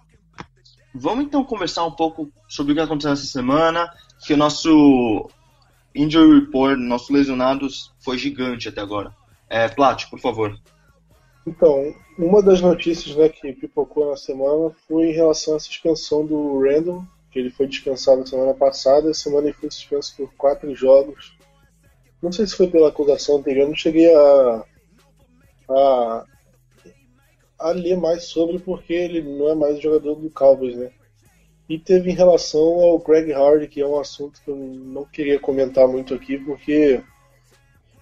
[0.93, 3.91] Vamos então conversar um pouco sobre o que aconteceu essa semana,
[4.25, 5.29] que o nosso
[5.93, 9.13] injury report, nossos lesionados, foi gigante até agora.
[9.49, 10.57] É, Plat, por favor.
[11.45, 16.60] Então, uma das notícias né, que pipocou na semana foi em relação à suspensão do
[16.60, 21.38] Randall, que ele foi dispensado semana passada, essa semana ele foi suspenso por quatro jogos.
[22.21, 24.65] Não sei se foi pela acusação anterior, não cheguei a,
[25.69, 26.25] a,
[27.60, 30.91] a ler mais sobre porque ele não é mais jogador do Cowboys, né?
[31.69, 35.39] E teve em relação ao Greg Hardy, que é um assunto que eu não queria
[35.39, 37.01] comentar muito aqui, porque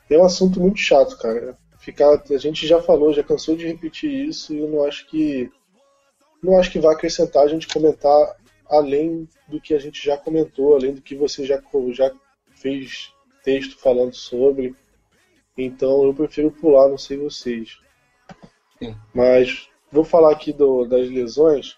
[0.09, 1.57] é um assunto muito chato, cara.
[1.79, 5.51] Ficar, a gente já falou, já cansou de repetir isso e eu não acho que
[6.41, 8.35] não acho que vai acrescentar a gente comentar
[8.69, 12.11] além do que a gente já comentou, além do que você já, já
[12.55, 13.11] fez
[13.43, 14.75] texto falando sobre.
[15.57, 17.79] Então eu prefiro pular, não sei vocês.
[18.79, 18.95] Sim.
[19.13, 21.77] Mas vou falar aqui do, das lesões.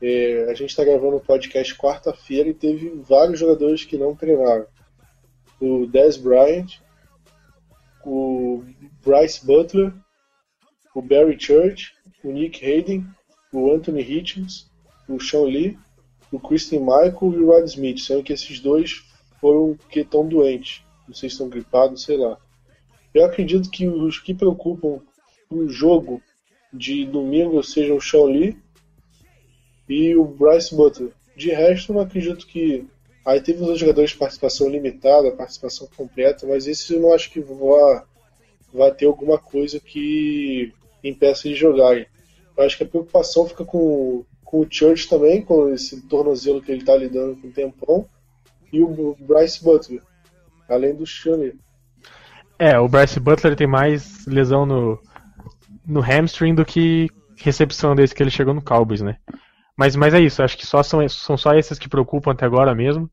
[0.00, 4.66] É, a gente está gravando o podcast quarta-feira e teve vários jogadores que não treinaram.
[5.60, 6.80] O Dez Bryant,
[8.06, 8.62] o
[9.04, 9.92] Bryce Butler,
[10.94, 11.92] o Barry Church,
[12.22, 13.04] o Nick Hayden,
[13.52, 14.70] o Anthony Hitchens,
[15.08, 15.78] o Sean Lee,
[16.30, 19.04] o Christian Michael e o Rod Smith, sendo que esses dois
[19.40, 20.82] foram que estão doentes.
[21.06, 22.38] Não sei se estão gripados, sei lá.
[23.12, 25.00] Eu acredito que os que preocupam
[25.50, 26.22] o jogo
[26.72, 28.56] de domingo sejam o Sean Lee
[29.88, 31.12] e o Bryce Butler.
[31.36, 32.86] De resto, não acredito que.
[33.26, 37.40] Aí teve os jogadores de participação limitada, participação completa, mas esse eu não acho que
[37.40, 42.06] vá, ter alguma coisa que impeça de jogarem.
[42.56, 46.70] Eu acho que a preocupação fica com, com o Church também, com esse tornozelo que
[46.70, 48.06] ele está lidando com o tempão,
[48.72, 50.02] e o Bryce Butler,
[50.68, 51.58] além do Shane.
[52.60, 55.00] É, o Bryce Butler tem mais lesão no,
[55.84, 59.16] no hamstring do que recepção desde que ele chegou no Cowboys, né?
[59.76, 62.72] Mas, mas é isso, acho que só são, são só esses que preocupam até agora
[62.72, 63.10] mesmo.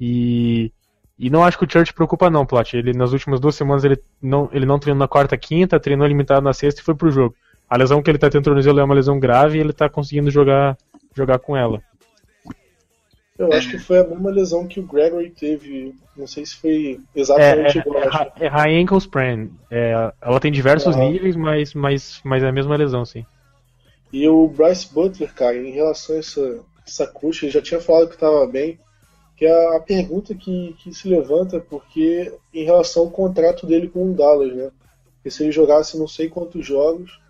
[0.00, 0.72] E,
[1.18, 2.76] e não acho que o Church preocupa não, Plot.
[2.76, 6.42] Ele nas últimas duas semanas ele não, ele não treinou na quarta quinta, treinou limitado
[6.42, 7.34] na sexta e foi pro jogo.
[7.68, 10.30] A lesão que ele tá tendo tornozelo é uma lesão grave e ele tá conseguindo
[10.30, 10.76] jogar,
[11.14, 11.82] jogar com ela.
[13.38, 15.94] Eu acho que foi a mesma lesão que o Gregory teve.
[16.16, 18.02] Não sei se foi exatamente é, é, igual.
[18.38, 19.50] É, é high ankle sprain.
[19.70, 23.24] É, ela tem diversos níveis, mas, mas, mas é a mesma lesão, sim.
[24.12, 28.08] E o Bryce Butler, cara, em relação a essa, essa coxa, ele já tinha falado
[28.08, 28.78] que estava bem,
[29.42, 34.08] que é a pergunta que, que se levanta porque em relação ao contrato dele com
[34.08, 34.70] o Dallas, né?
[35.16, 37.20] Porque se ele jogasse não sei quantos jogos,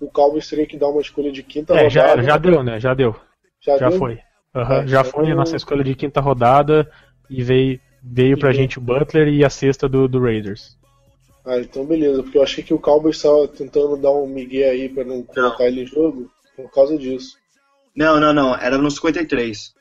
[0.00, 1.90] o Cowboys teria que dar uma escolha de quinta é, rodada.
[1.90, 2.80] Já, já deu, né?
[2.80, 3.14] Já deu.
[3.60, 3.98] Já, já deu?
[4.00, 4.18] foi.
[4.52, 6.90] Uhum, é, já foi a nossa escolha de quinta rodada
[7.30, 10.76] e veio, veio pra gente o Butler e a sexta do, do Raiders.
[11.46, 14.88] Ah, então beleza, porque eu achei que o Cowboys estava tentando dar um migué aí
[14.88, 15.66] para não colocar não.
[15.68, 17.36] ele em jogo por causa disso.
[17.94, 19.72] Não, não, não, era nos 53.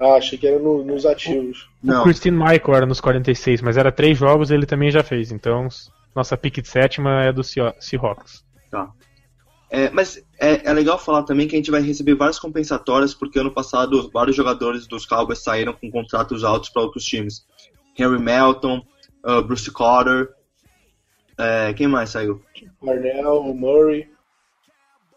[0.00, 1.68] Ah, achei que era no, nos ativos.
[1.82, 2.00] O, não.
[2.00, 5.30] o Christine Michael era nos 46, mas era três jogos e ele também já fez,
[5.30, 5.68] então
[6.16, 8.44] nossa pick de sétima é do Seahawks.
[8.70, 8.90] Tá.
[9.70, 13.38] É, mas é, é, legal falar também que a gente vai receber várias compensatórias, porque
[13.38, 17.46] ano passado vários jogadores dos Cowboys saíram com contratos altos para outros times.
[17.96, 18.82] Henry Melton,
[19.24, 20.30] uh, Bruce Carter,
[21.38, 22.42] é, quem mais saiu?
[22.78, 24.10] Cornell, o Murray.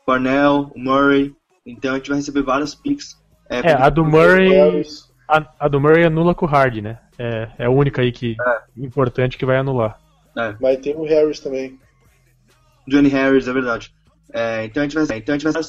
[0.06, 1.36] Cornell, o Murray.
[1.66, 3.18] Então a gente vai receber várias picks.
[3.50, 4.84] É, é a do Murray.
[5.28, 7.00] A, a, do Murray anula com o Hard, né?
[7.18, 8.62] É, é a única aí que é.
[8.78, 10.00] importante que vai anular.
[10.38, 10.56] É.
[10.60, 11.80] Mas tem o Harris também.
[12.88, 13.94] Johnny Harris, é verdade.
[14.34, 15.18] É, então a gente vai.
[15.18, 15.64] Então a gente vai.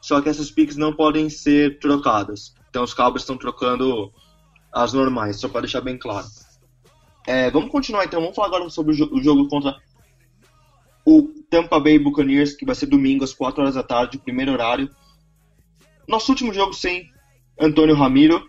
[0.00, 2.54] Só que essas picks não podem ser trocadas.
[2.68, 4.12] Então os Cowboys estão trocando
[4.72, 6.26] as normais, só para deixar bem claro.
[7.26, 9.76] É, vamos continuar então, vamos falar agora sobre o, o jogo contra
[11.06, 14.90] o Tampa Bay Buccaneers, que vai ser domingo às 4 horas da tarde, primeiro horário.
[16.06, 17.10] Nosso último jogo sem
[17.58, 18.48] Antônio Ramiro.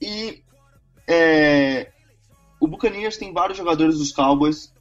[0.00, 0.42] E
[1.08, 1.90] é,
[2.60, 4.72] o Buccaneers tem vários jogadores dos Cowboys,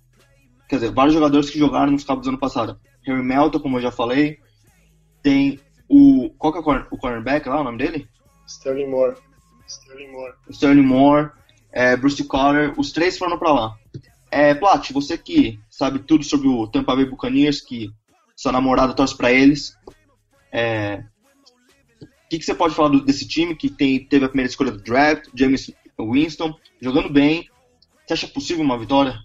[0.69, 2.79] quer dizer, vários jogadores que jogaram nos Cowboys ano passado.
[3.05, 4.39] Harry Melton, como eu já falei.
[5.23, 6.29] Tem o.
[6.37, 8.07] Qual que é o, corner, o cornerback lá, o nome dele?
[8.45, 9.15] Sterling Moore.
[9.67, 10.33] Sterling Moore.
[10.49, 11.31] Sterling Moore
[11.77, 13.75] é, Bruce Carter, os três foram para lá.
[14.31, 17.91] É, Plat, você que sabe tudo sobre o Tampa Bay Buccaneers, que
[18.35, 19.77] sua namorada torce para eles,
[20.51, 21.03] é,
[22.27, 24.71] o que, que, você pode falar do, desse time que tem, teve a primeira escolha
[24.71, 27.49] do draft, James Winston, jogando bem?
[28.05, 29.17] Você acha possível uma vitória?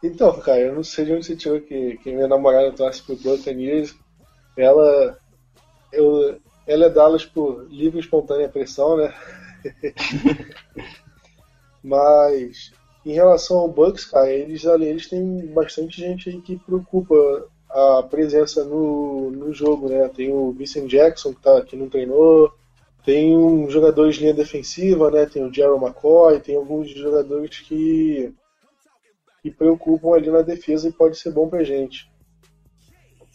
[0.00, 3.16] Então, cara, eu não sei de onde você tirou que, que minha namorada torce pro
[3.16, 3.96] Buccaneers.
[4.56, 5.18] Ela,
[5.92, 9.12] eu, ela é Dallas por livre e espontânea pressão, né?
[11.82, 12.72] Mas
[13.04, 18.64] em relação ao Bucks, cara, eles eles têm bastante gente aí que preocupa a presença
[18.64, 20.08] no, no jogo, né?
[20.08, 22.52] Tem o Vincent Jackson que, tá, que não treinou,
[23.04, 25.26] tem um jogadores de linha defensiva, né?
[25.26, 28.32] Tem o Jerry McCoy, tem alguns jogadores que,
[29.42, 32.10] que preocupam ali na defesa e pode ser bom pra gente.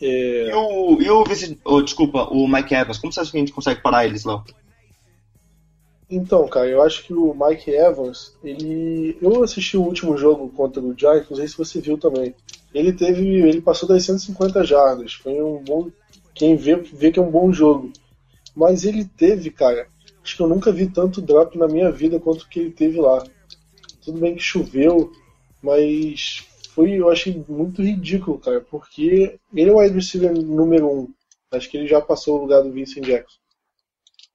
[0.02, 0.50] É...
[0.50, 3.40] E o, e o Vincent, oh, desculpa, o Mike Evans, como você acha que a
[3.40, 4.44] gente consegue parar eles, Léo?
[6.10, 9.18] Então, cara, eu acho que o Mike Evans, ele.
[9.22, 12.34] Eu assisti o último jogo contra o Giants, não sei se você viu também.
[12.78, 13.26] Ele teve.
[13.26, 15.14] Ele passou das 150 jardas.
[15.14, 15.90] Foi um bom.
[16.34, 17.92] Quem vê, vê que é um bom jogo.
[18.56, 19.88] Mas ele teve, cara.
[20.24, 23.24] Acho que eu nunca vi tanto drop na minha vida quanto que ele teve lá.
[24.04, 25.12] Tudo bem que choveu,
[25.62, 31.14] mas foi, eu achei muito ridículo, cara, porque ele é o wide receiver número um.
[31.52, 33.40] Acho que ele já passou o lugar do Vincent Jackson.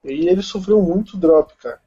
[0.04, 1.80] E ele sofreu muito drop, cara.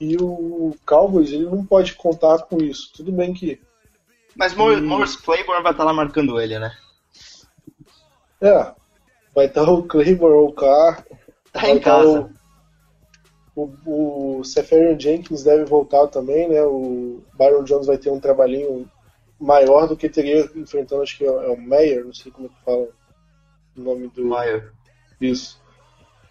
[0.00, 2.90] E o Cowboys, ele não pode contar com isso.
[2.94, 3.60] Tudo bem que.
[4.36, 5.22] Mas Morris e...
[5.22, 6.72] Claiborne vai estar lá marcando ele, né?
[8.40, 8.72] É.
[9.34, 11.04] Vai estar o Claiborne ou o Carr.
[11.52, 12.30] Tá em casa.
[13.54, 16.62] O, o, o Seferian Jenkins deve voltar também, né?
[16.62, 18.90] O Byron Jones vai ter um trabalhinho
[19.38, 22.64] maior do que teria enfrentando, acho que é o Meyer, não sei como é que
[22.64, 22.88] fala
[23.76, 24.24] o nome do.
[24.24, 24.72] Meyer.
[25.20, 25.60] Isso.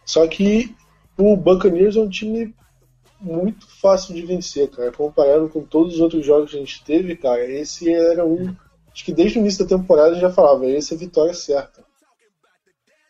[0.05, 0.75] Só que
[1.17, 2.55] o Buccaneers é um time
[3.19, 4.91] muito fácil de vencer, cara.
[4.91, 8.55] Comparado com todos os outros jogos que a gente teve, cara, esse era um.
[8.91, 11.84] Acho que desde o início da temporada já falava, esse é a vitória certa.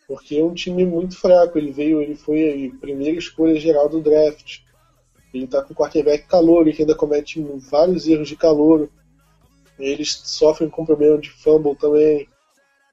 [0.07, 1.57] Porque é um time muito fraco.
[1.57, 4.59] Ele veio, ele foi a primeira escolha geral do draft.
[5.33, 8.89] Ele tá com quarterback calor, que ainda comete vários erros de calor.
[9.77, 12.27] Eles sofrem com problema de fumble também.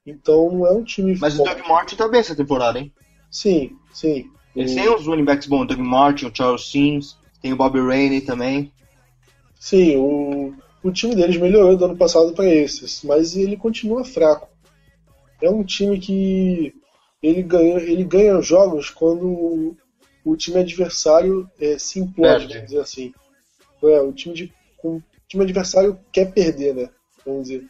[0.05, 2.93] Então não é um time Mas o Doug Martin tá bem essa temporada, hein?
[3.29, 4.29] Sim, sim.
[4.57, 7.79] Eles têm os running backs bons, o Doug Martin, o Charles Sims, tem o Bobby
[7.79, 8.71] Rainey também.
[9.59, 14.49] Sim, o, o time deles melhorou do ano passado para esses, mas ele continua fraco.
[15.41, 16.73] É um time que
[17.21, 19.77] ele ganha, ele ganha jogos quando
[20.25, 23.13] o time adversário é, se implode, vamos dizer assim.
[23.83, 26.89] É, o time, de, o time adversário quer perder, né?
[27.23, 27.63] Vamos dizer.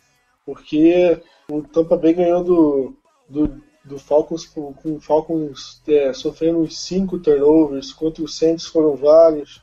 [0.45, 2.97] Porque o Tampa Bay ganhou do,
[3.29, 8.95] do do Falcons com, o Falcons é, sofrendo uns 5 turnovers, contra o Saints foram
[8.95, 9.61] vários,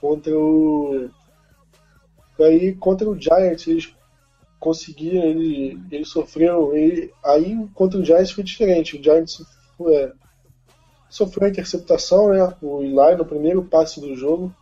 [0.00, 1.10] contra o
[2.40, 3.92] aí contra o Giants eles
[4.60, 9.42] conseguiram, ele, eles sofreram, ele, aí contra o Giants foi diferente, o Giants
[9.88, 10.12] é,
[11.10, 14.54] sofreu interceptação, né, o Eli no primeiro passe do jogo,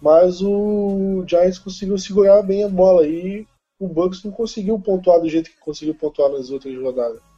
[0.00, 3.46] mas o Giants conseguiu segurar bem a bola e
[3.78, 7.29] o Bucks não conseguiu pontuar do jeito que conseguiu pontuar nas outras rodadas.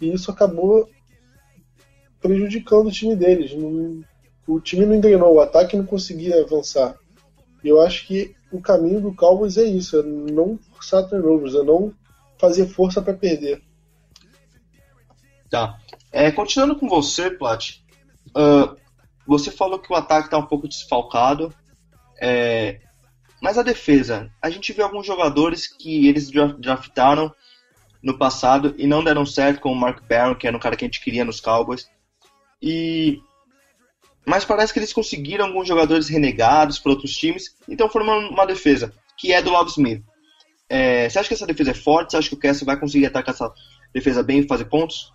[0.00, 0.88] E isso acabou
[2.20, 3.52] prejudicando o time deles.
[4.46, 6.96] o time não engrenou, o ataque não conseguia avançar.
[7.64, 11.92] Eu acho que o caminho do Cowboys é isso, é não forçar turnovers, é não
[12.38, 13.62] fazer força para perder.
[15.50, 15.78] Tá.
[16.12, 17.78] É, continuando com você, Plat,
[18.30, 18.76] uh,
[19.26, 21.52] você falou que o ataque está um pouco desfalcado,
[22.20, 22.80] é,
[23.40, 27.34] mas a defesa, a gente vê alguns jogadores que eles draftaram
[28.06, 30.84] no passado e não deram certo com o Mark Barron, que era um cara que
[30.84, 31.90] a gente queria nos Cowboys.
[32.62, 33.20] E
[34.24, 38.92] mas parece que eles conseguiram alguns jogadores renegados para outros times, então formando uma defesa
[39.16, 40.04] que é do Love Smith.
[40.68, 42.12] É, você acha que essa defesa é forte?
[42.12, 43.52] Você acha que o Kessler vai conseguir atacar essa
[43.92, 45.12] defesa bem e fazer pontos?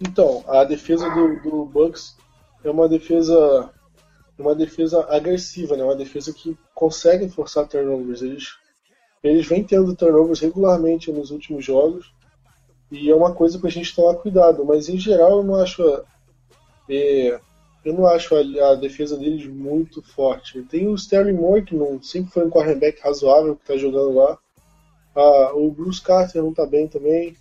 [0.00, 2.16] Então, a defesa do, do Bucks
[2.64, 3.70] é uma defesa
[4.38, 5.82] uma defesa agressiva, né?
[5.82, 8.22] Uma defesa que consegue forçar turnovers.
[8.22, 8.56] Eles
[9.22, 12.12] eles vêm tendo turnovers regularmente nos últimos jogos
[12.90, 14.64] e é uma coisa para a gente tomar cuidado.
[14.64, 15.82] Mas em geral eu não acho
[16.88, 17.40] é,
[17.84, 20.62] eu não acho a, a, defesa deles muito forte.
[20.62, 24.38] Tem o Sterling Moore que não sempre foi um cornerback razoável que está jogando lá.
[25.14, 27.36] Ah, o Bruce Carter não está bem também.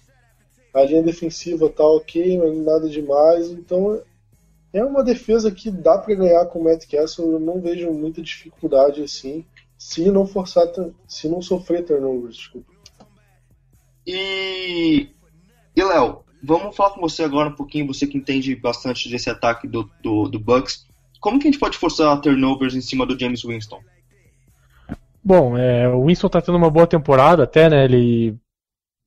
[0.74, 3.50] A linha defensiva tá ok, mas nada demais.
[3.50, 4.02] Então
[4.74, 7.32] é uma defesa que dá para ganhar com o Matt Castle.
[7.32, 9.46] Eu não vejo muita dificuldade assim
[9.78, 10.66] se não forçar,
[11.08, 12.72] se não sofrer turnovers, desculpa.
[14.06, 15.10] E,
[15.76, 19.68] e Léo, vamos falar com você agora um pouquinho, você que entende bastante desse ataque
[19.68, 20.88] do, do, do Bucks.
[21.20, 23.82] Como que a gente pode forçar turnovers em cima do James Winston?
[25.24, 27.84] Bom, é, o Winston tá tendo uma boa temporada até, né?
[27.84, 28.38] Ele.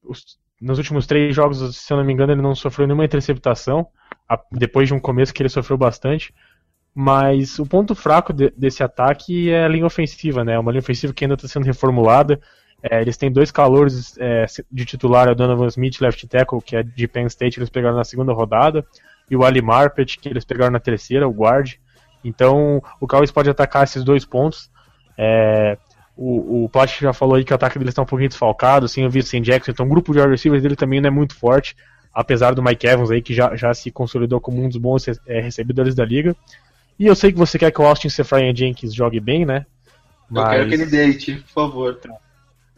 [0.04, 3.86] Os, nos últimos três jogos, se eu não me engano, ele não sofreu nenhuma interceptação.
[4.28, 6.34] A, depois de um começo que ele sofreu bastante.
[6.94, 10.58] Mas o ponto fraco de, desse ataque é a linha ofensiva, né?
[10.58, 12.40] Uma linha ofensiva que ainda está sendo reformulada.
[12.82, 16.76] É, eles têm dois calores é, de titular, é o Donovan Smith, left tackle, que
[16.76, 18.84] é de Penn State, eles pegaram na segunda rodada,
[19.30, 21.74] e o Ali Marpet, que eles pegaram na terceira, o guard.
[22.24, 24.70] Então, o Cowboys pode atacar esses dois pontos.
[25.16, 25.76] É,
[26.16, 29.10] o, o já falou aí que o ataque deles está um pouquinho desfalcado, assim, eu
[29.10, 31.76] vi sem Jackson, então o grupo de receivers dele também não é muito forte,
[32.12, 35.40] apesar do Mike Evans aí, que já, já se consolidou como um dos bons é,
[35.40, 36.34] recebedores da liga.
[37.00, 39.64] E eu sei que você quer que o Austin Sefrayan Jenkins jogue bem, né?
[40.28, 40.44] Mas...
[40.44, 41.98] Eu quero que ele deite, por favor.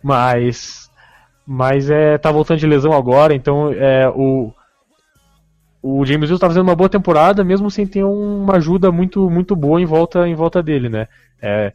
[0.01, 0.89] Mas.
[1.45, 4.55] Mas é, tá voltando de lesão agora, então é, o,
[5.83, 9.57] o James Wilson tá fazendo uma boa temporada, mesmo sem ter uma ajuda muito, muito
[9.57, 11.09] boa em volta, em volta dele, né?
[11.43, 11.73] É,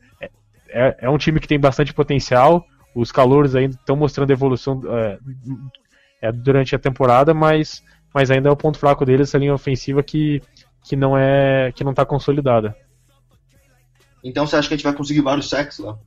[0.70, 5.20] é, é um time que tem bastante potencial, os calores ainda estão mostrando evolução é,
[6.22, 7.84] é, durante a temporada, mas,
[8.14, 10.42] mas ainda é o ponto fraco deles, essa linha ofensiva que,
[10.88, 12.76] que não é que não está consolidada.
[14.23, 15.97] Então você acha que a gente vai conseguir vários sacks lá?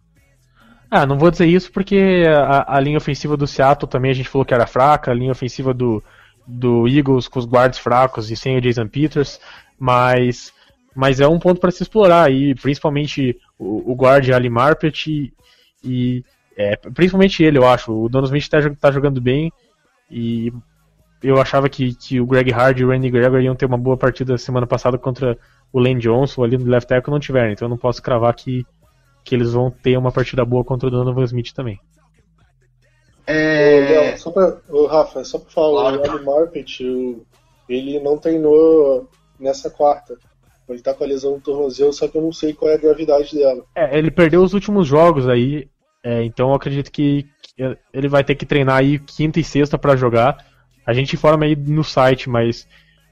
[0.91, 4.29] Ah, não vou dizer isso porque a, a linha ofensiva do Seattle também a gente
[4.29, 6.03] falou que era fraca, a linha ofensiva do,
[6.47, 9.41] do Eagles com os guards fracos e sem o Jason Peters,
[9.79, 10.53] mas,
[10.95, 15.33] mas é um ponto para se explorar e principalmente o, o guard Ali Marpet e,
[15.85, 16.25] e
[16.57, 17.93] é, principalmente ele, eu acho.
[17.93, 19.53] O Donovan Smith está tá jogando bem
[20.11, 20.53] e
[21.23, 23.97] eu achava que, que o Greg Hard e o Randy Gregory iam ter uma boa
[23.97, 25.37] partida semana passada contra
[25.73, 28.67] o Lane Johnson ali no left tackle não tiveram, então eu não posso cravar que,
[29.25, 31.79] que eles vão ter uma partida boa contra o Donovan Smith também.
[33.27, 34.17] É...
[34.17, 36.13] só pra, o Rafa, só pra falar, claro.
[36.13, 36.81] o Ali Marpet,
[37.69, 40.17] ele não treinou nessa quarta.
[40.69, 42.79] Ele tá com a lesão no tornozelo, só que eu não sei qual é a
[42.79, 43.65] gravidade dela.
[43.75, 45.69] É, ele perdeu os últimos jogos aí,
[46.03, 49.77] é, então eu acredito que, que, ele vai ter que treinar aí quinta e sexta
[49.77, 50.50] para jogar.
[50.91, 52.67] A gente informa aí no site, mas,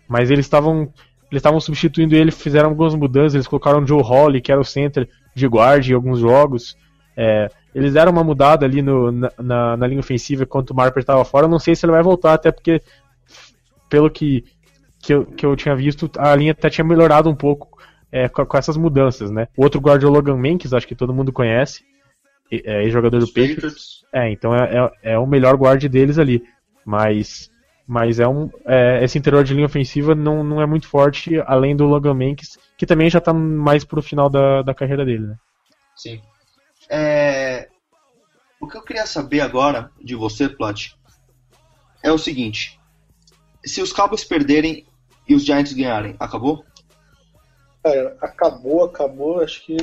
[0.09, 0.93] mas eles estavam
[1.31, 4.65] eles estavam substituindo ele, fizeram algumas mudanças, eles colocaram o Joe Holly, que era o
[4.65, 6.75] center de guard em alguns jogos.
[7.15, 11.01] É, eles deram uma mudada ali no, na, na, na linha ofensiva enquanto o Marper
[11.01, 11.47] estava fora.
[11.47, 12.81] Não sei se ele vai voltar, até porque,
[13.91, 14.43] pelo que,
[15.01, 17.79] que, eu, que eu tinha visto, a linha até tinha melhorado um pouco
[18.11, 19.49] é, com, com, essas mudanças, né?
[19.55, 21.85] O outro guarda é o Logan Menkes, acho que todo mundo conhece,
[22.51, 24.05] é, jogador do Patriots.
[24.15, 26.43] É, então é, é, é, o melhor guard deles ali.
[26.87, 27.51] Mas,
[27.89, 31.75] mas é um, é, esse interior de linha ofensiva não, não é muito forte, além
[31.75, 35.37] do Logan Menkes, que também já está mais pro final da, da carreira dele, né?
[35.97, 36.21] Sim.
[36.91, 37.67] É...
[38.61, 40.91] O que eu queria saber agora de você, Plat,
[42.03, 42.79] é o seguinte:
[43.65, 44.87] se os Cowboys perderem
[45.27, 46.63] e os Giants ganharem, acabou?
[47.83, 49.77] Cara, acabou, acabou, acho que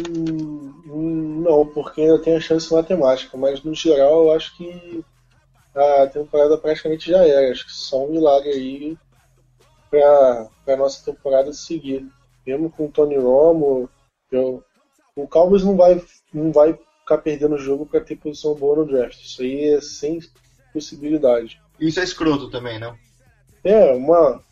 [0.85, 5.03] não, porque ainda tem a chance matemática, mas no geral eu acho que
[5.75, 7.51] a temporada praticamente já era.
[7.51, 8.97] Acho que só um milagre aí
[9.89, 12.07] pra, pra nossa temporada seguir.
[12.45, 13.89] Mesmo com o Tony Romo,
[14.31, 14.63] eu,
[15.15, 16.01] o Cowboys não vai,
[16.33, 19.21] não vai ficar perdendo o jogo para ter posição boa no draft.
[19.21, 20.19] Isso aí é sem
[20.71, 21.61] possibilidade.
[21.79, 22.95] Isso é escroto também, não?
[23.63, 24.43] É, uma.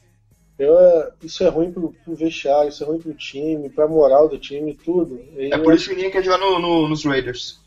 [0.58, 0.76] Eu,
[1.22, 4.74] isso é ruim pro, pro vestiário, isso é ruim pro time, pra moral do time,
[4.74, 5.20] tudo.
[5.36, 7.63] E é por isso que ninguém quer jogar no, no, nos Raiders.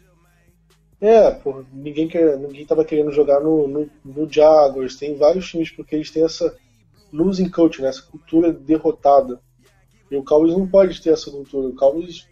[1.01, 5.71] É, pô, ninguém, quer, ninguém tava querendo jogar no, no, no Jaguars, tem vários times,
[5.71, 6.57] porque eles têm essa
[7.13, 9.41] losing culture, né, essa cultura derrotada.
[10.11, 11.69] E o Cowboys não pode ter essa cultura.
[11.69, 12.27] O Cowboys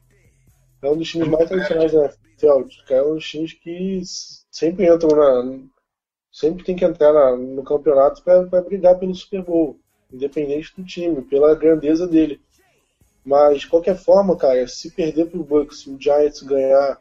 [0.80, 4.02] é um dos times mais tradicionais da Celtics, é um dos times que
[4.50, 5.60] sempre entram na.
[6.32, 9.78] Sempre tem que entrar na, no campeonato para brigar pelo Super Bowl,
[10.12, 12.40] independente do time, pela grandeza dele.
[13.24, 17.00] Mas, de qualquer forma, cara, se perder pro Bucks, se o Giants ganhar,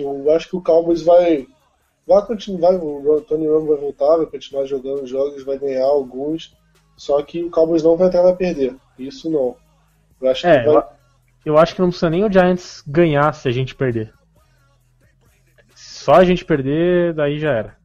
[0.00, 1.46] eu acho que o Cowboys vai.
[2.06, 6.54] Vai continuar, o Tony Romo vai voltar, vai continuar jogando jogos, vai ganhar alguns,
[6.98, 8.76] só que o Cowboys não vai entrar vai perder.
[8.98, 9.56] Isso não.
[10.20, 10.84] Eu acho é, que vai...
[11.46, 14.12] eu acho que não precisa nem o Giants ganhar se a gente perder.
[15.74, 17.76] Só a gente perder, daí já era.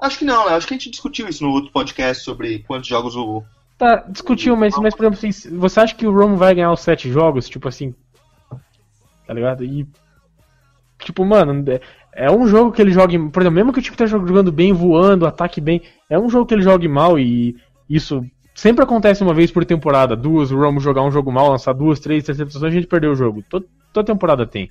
[0.00, 0.54] Acho que não, né?
[0.54, 3.42] Acho que a gente discutiu isso no outro podcast sobre quantos jogos o.
[3.76, 6.80] Tá, discutiu, mas, mas por exemplo, assim, você acha que o Romo vai ganhar os
[6.80, 7.48] sete jogos?
[7.48, 7.94] Tipo assim.
[9.26, 9.64] Tá ligado?
[9.64, 9.86] E.
[11.04, 11.80] Tipo, mano, é,
[12.14, 13.18] é um jogo que ele jogue.
[13.30, 16.46] Por exemplo, mesmo que o time esteja jogando bem, voando, ataque bem, é um jogo
[16.46, 17.56] que ele jogue mal e
[17.88, 20.16] isso sempre acontece uma vez por temporada.
[20.16, 23.16] Duas, o Romo jogar um jogo mal, lançar duas, três interceptações, a gente perdeu o
[23.16, 23.44] jogo.
[23.48, 24.70] Toda, toda temporada tem.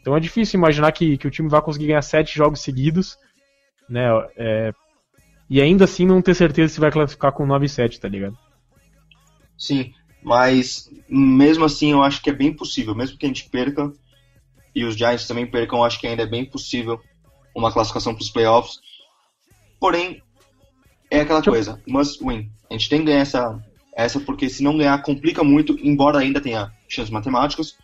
[0.00, 3.18] Então é difícil imaginar que, que o time vai conseguir ganhar sete jogos seguidos,
[3.88, 4.08] né?
[4.36, 4.72] É,
[5.50, 8.36] e ainda assim não ter certeza se vai classificar com 9 e 7, tá ligado?
[9.56, 9.92] Sim,
[10.22, 13.92] mas mesmo assim eu acho que é bem possível, mesmo que a gente perca
[14.78, 17.00] e os Giants também percam, acho que ainda é bem possível
[17.54, 18.78] uma classificação para os playoffs.
[19.80, 20.22] Porém,
[21.10, 22.50] é aquela coisa, must win.
[22.70, 23.58] A gente tem que ganhar essa,
[23.96, 27.76] essa porque se não ganhar complica muito, embora ainda tenha chances matemáticas,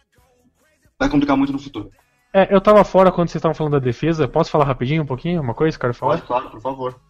[0.98, 1.90] vai complicar muito no futuro.
[2.32, 4.26] É, eu tava fora quando vocês estavam falando da defesa.
[4.26, 5.40] Posso falar rapidinho um pouquinho?
[5.40, 6.16] Uma coisa, quero falar?
[6.16, 7.00] Pode, claro, por favor.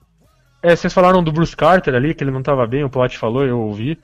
[0.63, 3.45] É, vocês falaram do Bruce Carter ali, que ele não tava bem, o Plot falou,
[3.45, 3.99] eu ouvi.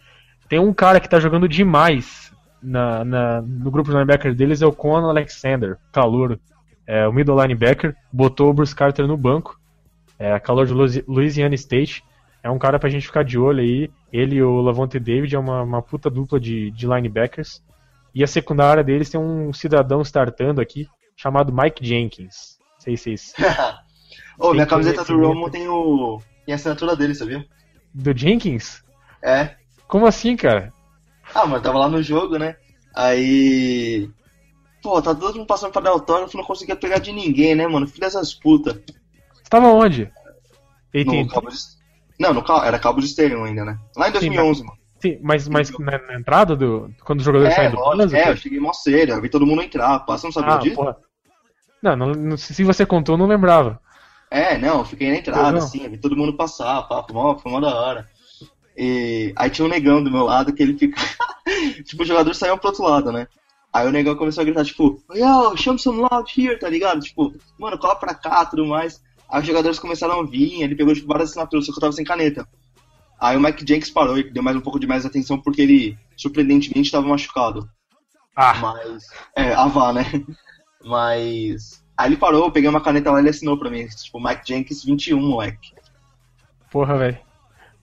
[0.48, 2.29] Tem um cara que tá jogando demais
[2.62, 6.38] na, na- no grupo de linebacker deles é o Conan Alexander, calouro.
[6.86, 9.58] É, o middle linebacker, botou o Bruce Carter no banco.
[10.18, 12.02] É, calor de Louisi- Louisiana State.
[12.42, 13.90] É um cara pra gente ficar de olho aí.
[14.12, 17.62] Ele e o Lavonte David é uma, uma puta dupla de, de linebackers.
[18.14, 22.58] E a secundária deles tem um cidadão startando aqui, chamado Mike Jenkins.
[22.74, 23.34] Não sei se vocês.
[24.38, 25.20] Ô, minha Sem camiseta do.
[25.26, 26.20] Romo tem o.
[26.44, 27.44] tem a assinatura dele, sabia?
[27.94, 28.82] Do Jenkins?
[29.22, 29.50] É.
[29.86, 30.72] Como assim, cara?
[31.34, 32.56] Ah, mano, tava lá no jogo, né?
[32.94, 34.08] Aí.
[34.82, 37.86] Pô, tá todo mundo passando pra dar autógrafo, não conseguia pegar de ninguém, né, mano?
[37.86, 38.74] Filha dessas putas.
[38.74, 40.10] Você tava onde?
[41.04, 41.26] No?
[41.28, 41.56] Cabo de...
[42.18, 43.78] Não, no Ca- era Cabo de Estéreo ainda, né?
[43.96, 44.78] Lá em 2011, mano.
[45.00, 46.90] Sim, mas, mas na, na entrada do.
[47.04, 49.46] Quando os jogadores É, saem do o é, eu cheguei mó sério, eu vi todo
[49.46, 49.98] mundo entrar.
[50.00, 50.76] Passa, não sabia Ah, disso?
[50.76, 50.96] porra.
[51.82, 53.80] Não, não, não- se você contou, eu não lembrava.
[54.30, 57.36] É, não, eu fiquei na entrada, assim, eu vi todo mundo passar, pá, foi mó,
[57.36, 58.06] foi mó da hora.
[58.82, 60.98] E aí tinha um negão do meu lado que ele fica.
[61.84, 63.28] tipo, os jogadores saíam pro outro lado, né?
[63.70, 66.98] Aí o negão começou a gritar, tipo, yo, chama some loud here, tá ligado?
[67.00, 69.02] Tipo, mano, cola pra cá tudo mais.
[69.28, 71.92] Aí os jogadores começaram a vir, ele pegou tipo, várias assinaturas, só que eu tava
[71.92, 72.48] sem caneta.
[73.20, 75.98] Aí o Mike Jenks parou e deu mais um pouco de mais atenção porque ele,
[76.16, 77.68] surpreendentemente, estava machucado.
[78.34, 79.04] Ah, Mas.
[79.36, 80.04] É, a vá, né?
[80.82, 81.84] Mas.
[81.98, 83.86] Aí ele parou, eu peguei uma caneta lá e ele assinou pra mim.
[83.88, 85.74] Tipo, Mike Jenkins 21, moleque.
[86.70, 87.29] porra, velho.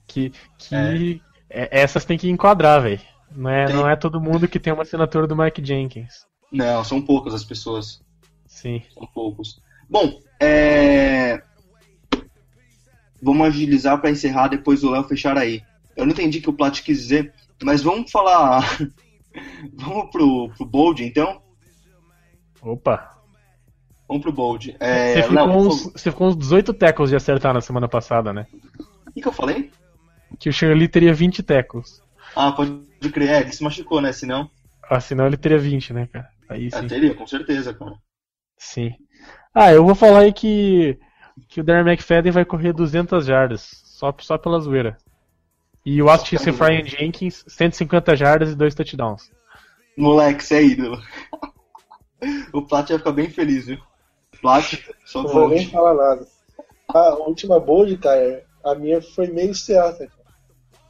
[0.08, 0.32] Que.
[0.58, 3.00] que é, essas tem que enquadrar, velho.
[3.30, 3.76] Não é, Tem.
[3.76, 6.26] não é todo mundo que tem uma assinatura do Mike Jenkins.
[6.50, 8.02] Não, são poucas as pessoas.
[8.46, 8.82] Sim.
[8.92, 9.60] São poucos.
[9.88, 11.42] Bom, é.
[13.22, 15.62] Vamos agilizar pra encerrar depois do Léo fechar aí.
[15.96, 18.62] Eu não entendi o que o Plat quis dizer, mas vamos falar.
[19.74, 21.42] vamos pro, pro Bold então?
[22.62, 23.18] Opa.
[24.06, 24.76] Vamos pro Bold.
[24.80, 28.32] É, você, ficou Léo, uns, você ficou uns 18 tackles de acertar na semana passada,
[28.32, 28.46] né?
[29.06, 29.70] o que, que eu falei?
[30.38, 32.02] Que o Shirley teria 20 tackles.
[32.34, 32.80] Ah, pode
[33.12, 34.12] crer, é, ele se machucou, né?
[34.12, 34.50] Senão.
[34.88, 36.28] Ah, senão ele teria 20, né, cara?
[36.48, 36.86] Aí É, sim.
[36.86, 37.94] teria, com certeza, cara.
[38.56, 38.94] Sim.
[39.54, 40.98] Ah, eu vou falar aí que,
[41.48, 44.96] que o Darren McFadden vai correr 200 jardas, só, só pela zoeira.
[45.84, 49.30] E o Austin pela Ryan Jenkins, 150 jardas e 2 touchdowns.
[49.96, 51.02] Moleque, você é ídolo.
[52.52, 53.78] o Plat vai ficar bem feliz, viu?
[54.40, 54.74] Plat,
[55.04, 56.26] só Não vou nem falar nada.
[56.88, 60.08] A última bold, cara, a minha foi meio certa.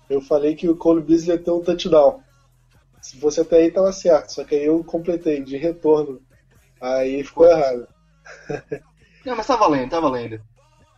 [0.08, 2.22] Eu falei que o Cole Beasley ia ter um touchdown.
[3.00, 4.30] Se fosse até aí, tava certo.
[4.30, 6.20] Só que aí eu completei de retorno.
[6.80, 7.86] Aí ficou errado.
[9.24, 10.40] Não, mas tá valendo, tá valendo.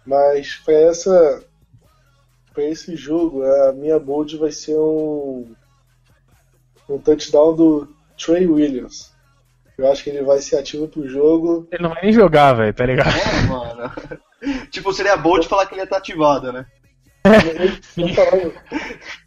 [0.06, 1.44] Mas pra essa.
[2.52, 5.54] Pra esse jogo, a minha bold vai ser um.
[6.88, 7.88] Um touchdown do
[8.18, 9.12] Trey Williams.
[9.78, 11.66] Eu acho que ele vai ser ativo pro jogo.
[11.72, 13.16] Ele não vai nem jogar, velho, tá ligado?
[13.16, 13.92] É, mano.
[14.70, 16.66] tipo, seria bom de falar que ele ia estar ativado, né?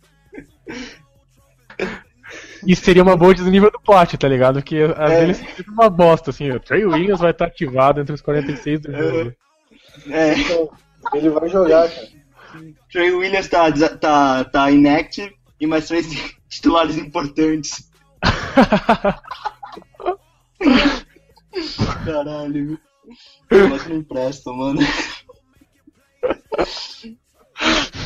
[2.65, 4.55] Isso seria uma bold do nível do plot, tá ligado?
[4.55, 5.25] Porque às É.
[5.25, 6.49] vezes é uma bosta, assim.
[6.51, 9.33] O Trey Williams vai estar ativado entre os 46 do jogo.
[10.09, 10.71] É, então,
[11.13, 12.07] ele vai jogar, cara.
[12.91, 13.69] Trey Williams tá,
[13.99, 16.07] tá, tá inactive e mais três
[16.49, 17.89] titulares importantes.
[22.05, 22.79] Caralho,
[23.51, 24.79] Mas não empresta, mano.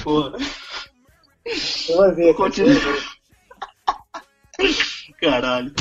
[0.04, 0.32] Pô,
[1.46, 2.36] Você vai ver, cara.
[2.36, 2.76] Continua.
[5.22, 5.74] caralho.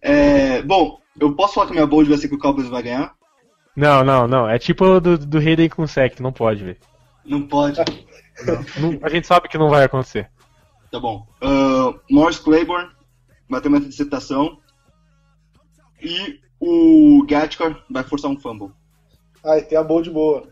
[0.00, 3.14] É, bom, eu posso falar que minha bold vai ser que o Cowboys vai ganhar?
[3.76, 4.48] Não, não, não.
[4.48, 6.78] É tipo o do, do Hayden com sec, não pode, velho.
[7.24, 7.78] Não pode.
[8.78, 10.30] Não- A gente sabe que não vai acontecer.
[10.90, 11.26] Tá bom.
[11.42, 12.90] Uh, Morris Claiborne
[13.48, 14.58] vai ter uma interceptação.
[16.00, 18.72] E o Gatkar vai forçar um fumble.
[19.44, 20.48] Ah, e tem a bold boa.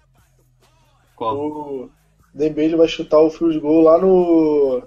[1.16, 1.36] Qual?
[1.36, 1.90] O
[2.34, 4.82] Dembele vai chutar o field goal lá no.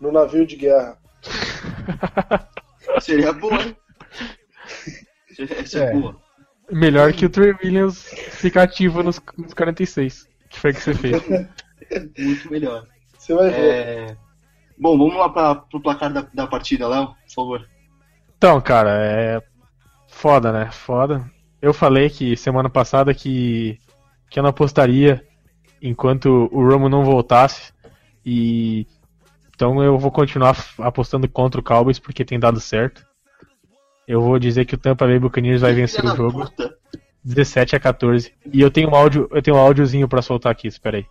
[0.00, 0.98] no navio de guerra.
[3.00, 3.76] Seria boa, hein?
[5.34, 5.92] Seria- Essa é, É.
[5.94, 6.16] boa.
[6.72, 10.28] Melhor que o Trey Williams ficar ativo nos, nos 46.
[10.48, 11.22] Que foi que você fez.
[12.18, 12.86] Muito melhor.
[13.18, 13.58] Você vai ver.
[13.60, 14.16] É...
[14.78, 17.68] Bom, vamos lá pra, pro placar da, da partida, Léo, por favor.
[18.36, 19.42] Então, cara, é.
[20.08, 20.70] Foda, né?
[20.70, 21.24] Foda.
[21.60, 23.78] Eu falei que semana passada que,
[24.30, 25.24] que eu não apostaria
[25.80, 27.72] enquanto o Romo não voltasse.
[28.24, 28.86] E.
[29.54, 33.04] Então eu vou continuar apostando contra o Cowboys porque tem dado certo.
[34.08, 36.76] Eu vou dizer que o Tampa Bay Buccaneers vai Que vencer o jogo puta.
[37.22, 38.34] 17 a 14.
[38.52, 41.06] E eu tenho um áudio, eu tenho um áudiozinho pra soltar aqui, espera aí.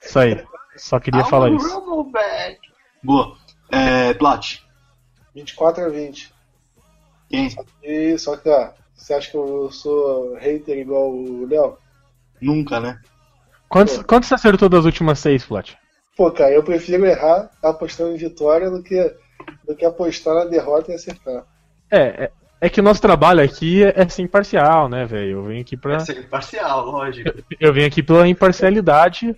[0.00, 0.44] Isso aí.
[0.76, 1.82] Só queria falar isso.
[3.02, 3.36] Boa.
[3.70, 4.58] É, Plat,
[5.34, 6.32] 24 a 20.
[7.28, 7.48] quem?
[7.82, 11.76] E só que, ó, você acha que eu sou hater igual o Léo?
[12.40, 12.98] Nunca, né?
[13.68, 15.76] Quantos, quantos você acertou das últimas seis, Flat?
[16.16, 19.14] Pô, cara, eu prefiro errar apostando em vitória do que,
[19.66, 21.44] do que apostar na derrota e acertar.
[21.90, 25.38] É, é, é que o nosso trabalho aqui é, é ser imparcial, né, velho?
[25.38, 25.96] Eu venho aqui pra.
[25.96, 27.30] É ser imparcial, lógico.
[27.58, 29.34] Eu venho aqui pela imparcialidade,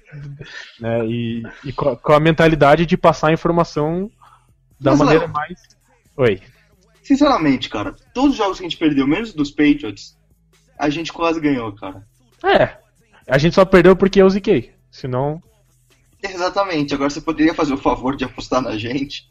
[0.78, 1.06] né?
[1.06, 4.10] E, e com, a, com a mentalidade de passar a informação
[4.78, 5.60] da Mas, maneira Léo, mais.
[6.16, 6.42] Oi.
[7.06, 10.18] Sinceramente, cara, todos os jogos que a gente perdeu, menos dos Patriots,
[10.76, 12.04] a gente quase ganhou, cara.
[12.44, 12.78] É.
[13.28, 14.72] A gente só perdeu porque eu ziquei.
[14.90, 15.40] Senão.
[16.20, 19.28] Exatamente, agora você poderia fazer o favor de apostar na gente.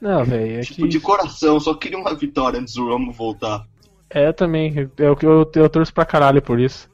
[0.00, 0.58] Não, velho.
[0.58, 0.88] É Tipo, que.
[0.88, 3.64] de coração, só queria uma vitória antes do Romo voltar.
[4.08, 4.74] É, também.
[4.98, 6.90] Eu, eu, eu torço pra caralho por isso.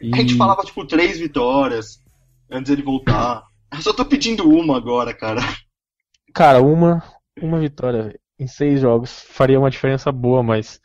[0.00, 0.14] E...
[0.14, 2.00] A gente falava, tipo, três vitórias
[2.48, 3.42] antes dele voltar.
[3.72, 5.40] Eu só tô pedindo uma agora, cara.
[6.32, 7.02] Cara, uma,
[7.42, 10.80] uma vitória em seis jogos faria uma diferença boa, mas.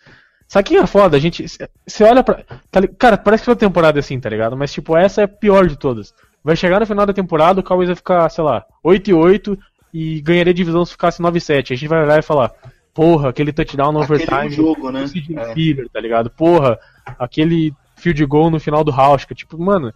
[0.47, 1.17] Sabe que é foda?
[1.17, 1.45] A gente.
[1.85, 2.43] Você olha pra.
[2.71, 4.57] tá cara, parece que toda temporada é assim, tá ligado?
[4.57, 6.13] Mas, tipo, essa é a pior de todas.
[6.43, 9.57] Vai chegar no final da temporada, o Cowboys vai ficar, sei lá, 8 e 8
[9.93, 11.73] e ganharia divisão se ficasse 9 e 7.
[11.73, 12.51] A gente vai olhar e falar,
[12.93, 14.49] porra, aquele touchdown no Aquele overtime.
[14.51, 15.05] jogo, né?
[15.05, 15.89] É.
[15.91, 16.29] Tá ligado?
[16.29, 16.79] Porra,
[17.19, 19.35] aquele field goal no final do Hauschka.
[19.35, 19.93] Tipo, mano,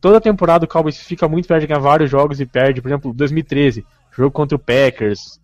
[0.00, 2.80] toda temporada o Cowboys fica muito perto de ganhar vários jogos e perde.
[2.80, 5.40] Por exemplo, 2013, jogo contra o Packers.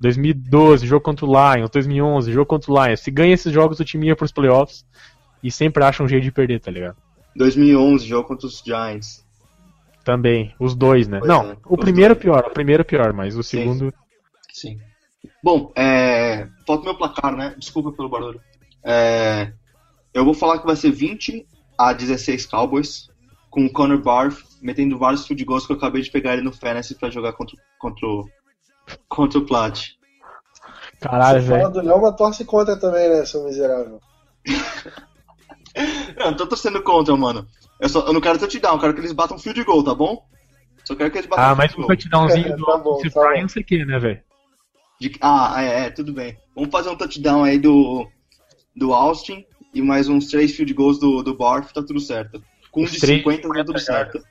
[0.00, 1.70] 2012, jogo contra o Lions.
[1.70, 3.00] 2011, jogo contra o Lions.
[3.00, 4.84] Se ganha esses jogos, o time ia pros playoffs
[5.42, 6.96] e sempre acha um jeito de perder, tá ligado?
[7.36, 9.24] 2011, jogo contra os Giants.
[10.04, 11.18] Também, os dois, né?
[11.18, 12.22] Pois Não, é, o primeiro é dois.
[12.22, 13.58] pior, o primeiro é pior, mas o Sim.
[13.58, 13.94] segundo.
[14.52, 14.78] Sim.
[15.42, 16.48] Bom, é...
[16.66, 17.54] falta o meu placar, né?
[17.58, 18.40] Desculpa pelo barulho.
[18.82, 19.52] É...
[20.12, 21.46] Eu vou falar que vai ser 20
[21.78, 23.08] a 16 Cowboys,
[23.50, 26.52] com o Connor Barth metendo vários field goals que eu acabei de pegar ele no
[26.52, 28.28] Fantasy pra jogar contra, contra, o-
[29.08, 29.88] contra o Plat.
[31.00, 31.72] Caralho, Você fala velho.
[31.72, 34.00] do Léo, mas torce contra também, né, seu miserável?
[36.18, 37.46] Não, não tô torcendo contra, mano.
[37.80, 40.26] Eu, só, eu não quero touchdown, eu quero que eles batam field goal, tá bom?
[40.84, 43.20] Só quero que eles batam Ah, mas field um touchdownzinho do Tá bom, tá bom.
[43.28, 44.20] Ryan, não sei o que, né, velho?
[45.00, 46.36] De- Ah, é, é, tudo bem.
[46.54, 48.06] Vamos fazer um touchdown aí do,
[48.76, 52.42] do Austin e mais uns três field goals do, do Barth, tá tudo certo.
[52.70, 54.22] Com um de três 50 tá tudo 50 certo.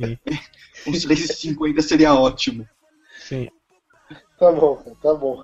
[0.00, 0.18] Sim.
[0.88, 2.66] uns três de 50 seria ótimo.
[3.20, 3.48] Sim.
[4.38, 5.42] Tá bom, tá bom.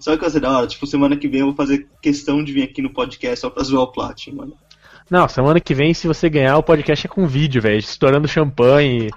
[0.00, 0.66] Sabe o que vai ser da hora?
[0.66, 3.64] Tipo, semana que vem eu vou fazer questão de vir aqui no podcast só pra
[3.64, 4.54] zoar o Plat, mano.
[5.10, 7.78] Não, semana que vem, se você ganhar, o podcast é com vídeo, velho.
[7.78, 9.10] Estourando champanhe.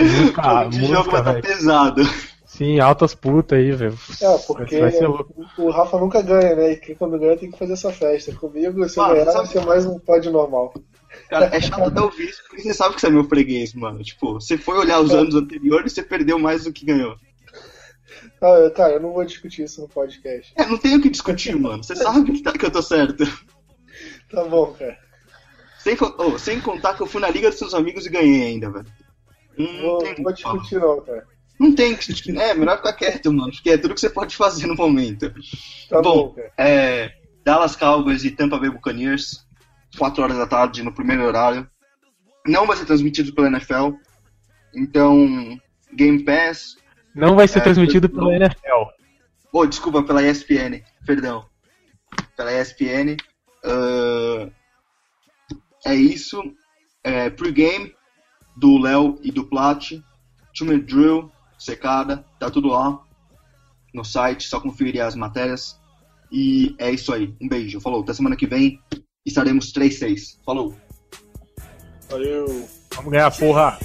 [0.00, 1.42] Música, o jogo música vai estar velho.
[1.42, 2.02] pesado.
[2.46, 3.98] Sim, altas putas aí, velho.
[4.22, 5.34] É, porque Vai ser louco.
[5.58, 6.72] o Rafa nunca ganha, né?
[6.72, 8.34] E quem quando ganha tem que fazer essa festa.
[8.34, 10.72] Comigo, se eu ganhar, vai ser mais um pod normal.
[11.28, 14.02] Cara, é chato até ouvir isso, porque você sabe que você é meu freguês, mano.
[14.02, 17.16] Tipo, você foi olhar os anos anteriores e você perdeu mais do que ganhou.
[18.40, 20.52] Ah, eu- cara, eu não vou discutir isso no podcast.
[20.56, 21.82] É, não tem o que discutir, mano.
[21.84, 23.24] Você sabe que, tá- que eu tô certo.
[24.30, 24.96] Tá bom, cara.
[25.80, 28.70] Sem, oh, sem contar que eu fui na Liga dos seus amigos e ganhei ainda,
[28.70, 28.86] velho.
[29.56, 31.26] Não, Vou, tem, vou discutir não, cara.
[31.58, 32.36] não tem que discutir.
[32.38, 33.50] É, melhor ficar quieto, mano.
[33.52, 35.32] Porque é tudo que você pode fazer no momento.
[35.88, 37.10] Tá bom, Bom, é,
[37.44, 39.44] Dallas Cowboys e Tampa Bay Buccaneers,
[39.96, 41.68] 4 horas da tarde, no primeiro horário.
[42.46, 43.92] Não vai ser transmitido pela NFL.
[44.74, 45.58] Então,
[45.92, 46.76] Game Pass.
[47.14, 48.90] Não vai ser É, transmitido pela NFL.
[49.52, 50.82] Oh, desculpa, pela ESPN.
[51.06, 51.46] Perdão.
[52.36, 53.16] Pela ESPN.
[53.64, 54.48] ah,
[55.86, 56.42] é isso.
[57.02, 57.94] É, Pre-game
[58.56, 59.92] do Léo e do Plat.
[60.56, 62.24] Two Drill, secada.
[62.38, 63.00] Tá tudo lá
[63.94, 64.48] no site.
[64.48, 65.78] Só conferir as matérias.
[66.30, 67.34] E é isso aí.
[67.40, 67.80] Um beijo.
[67.80, 68.02] Falou.
[68.02, 68.80] Até semana que vem
[69.28, 70.38] estaremos 3-6.
[70.44, 70.74] Falou.
[72.10, 72.68] Valeu.
[72.94, 73.78] Vamos ganhar, porra.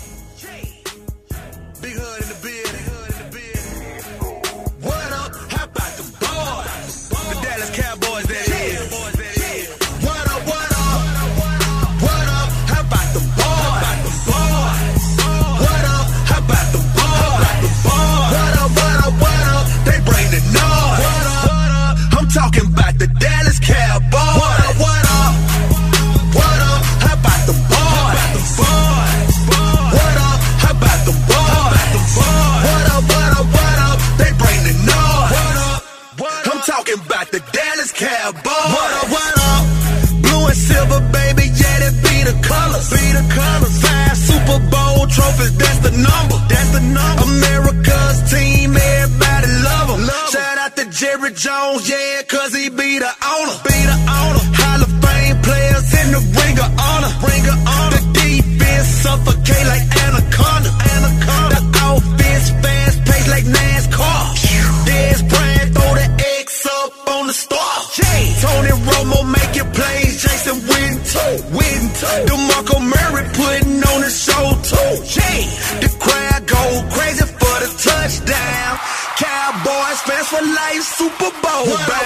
[81.65, 82.02] Super Bowl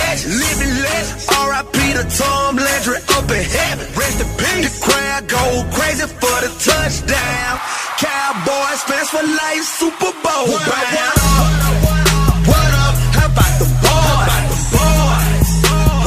[0.00, 0.40] living legends.
[0.40, 1.28] Living legends.
[1.28, 1.78] R.I.P.
[1.94, 3.86] to Tom Landry up in heaven.
[3.96, 4.64] Rest in peace.
[4.66, 7.60] The crowd go crazy for the touchdown.
[7.98, 11.20] Cowboys fans for life, Super Bowl bound.
[12.48, 12.94] What up?
[13.12, 14.60] How about the boys?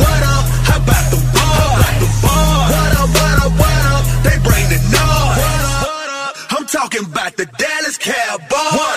[0.01, 0.45] What up?
[0.67, 2.13] How about the boys?
[2.25, 3.09] What up?
[3.13, 3.51] What up?
[3.61, 4.03] What up?
[4.25, 6.33] They bring the noise.
[6.49, 8.92] I'm talking about the Dallas Cowboys.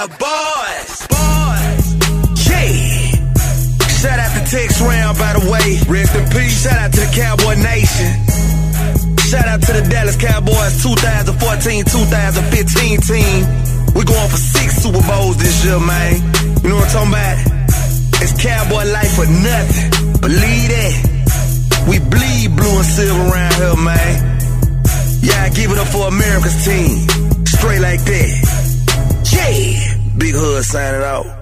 [0.00, 1.92] Dallas Cowboys.
[2.48, 3.12] Yeah.
[4.00, 5.76] Shout out to Tex Round, by the way.
[5.92, 6.62] Rest in peace.
[6.64, 8.08] Shout out to the Cowboy Nation.
[9.28, 13.40] Shout out to the Dallas Cowboys 2014 2015 team.
[13.92, 16.16] we going for six Super Bowls this year, man.
[16.64, 17.36] You know what I'm talking about?
[18.24, 19.88] It's Cowboy life for nothing.
[20.24, 20.96] Believe that.
[21.88, 24.16] We bleed blue and silver around here, man.
[25.20, 27.04] Yeah, I give it up for America's team.
[27.44, 28.59] Straight like that.
[29.50, 31.39] Big Hood signing out.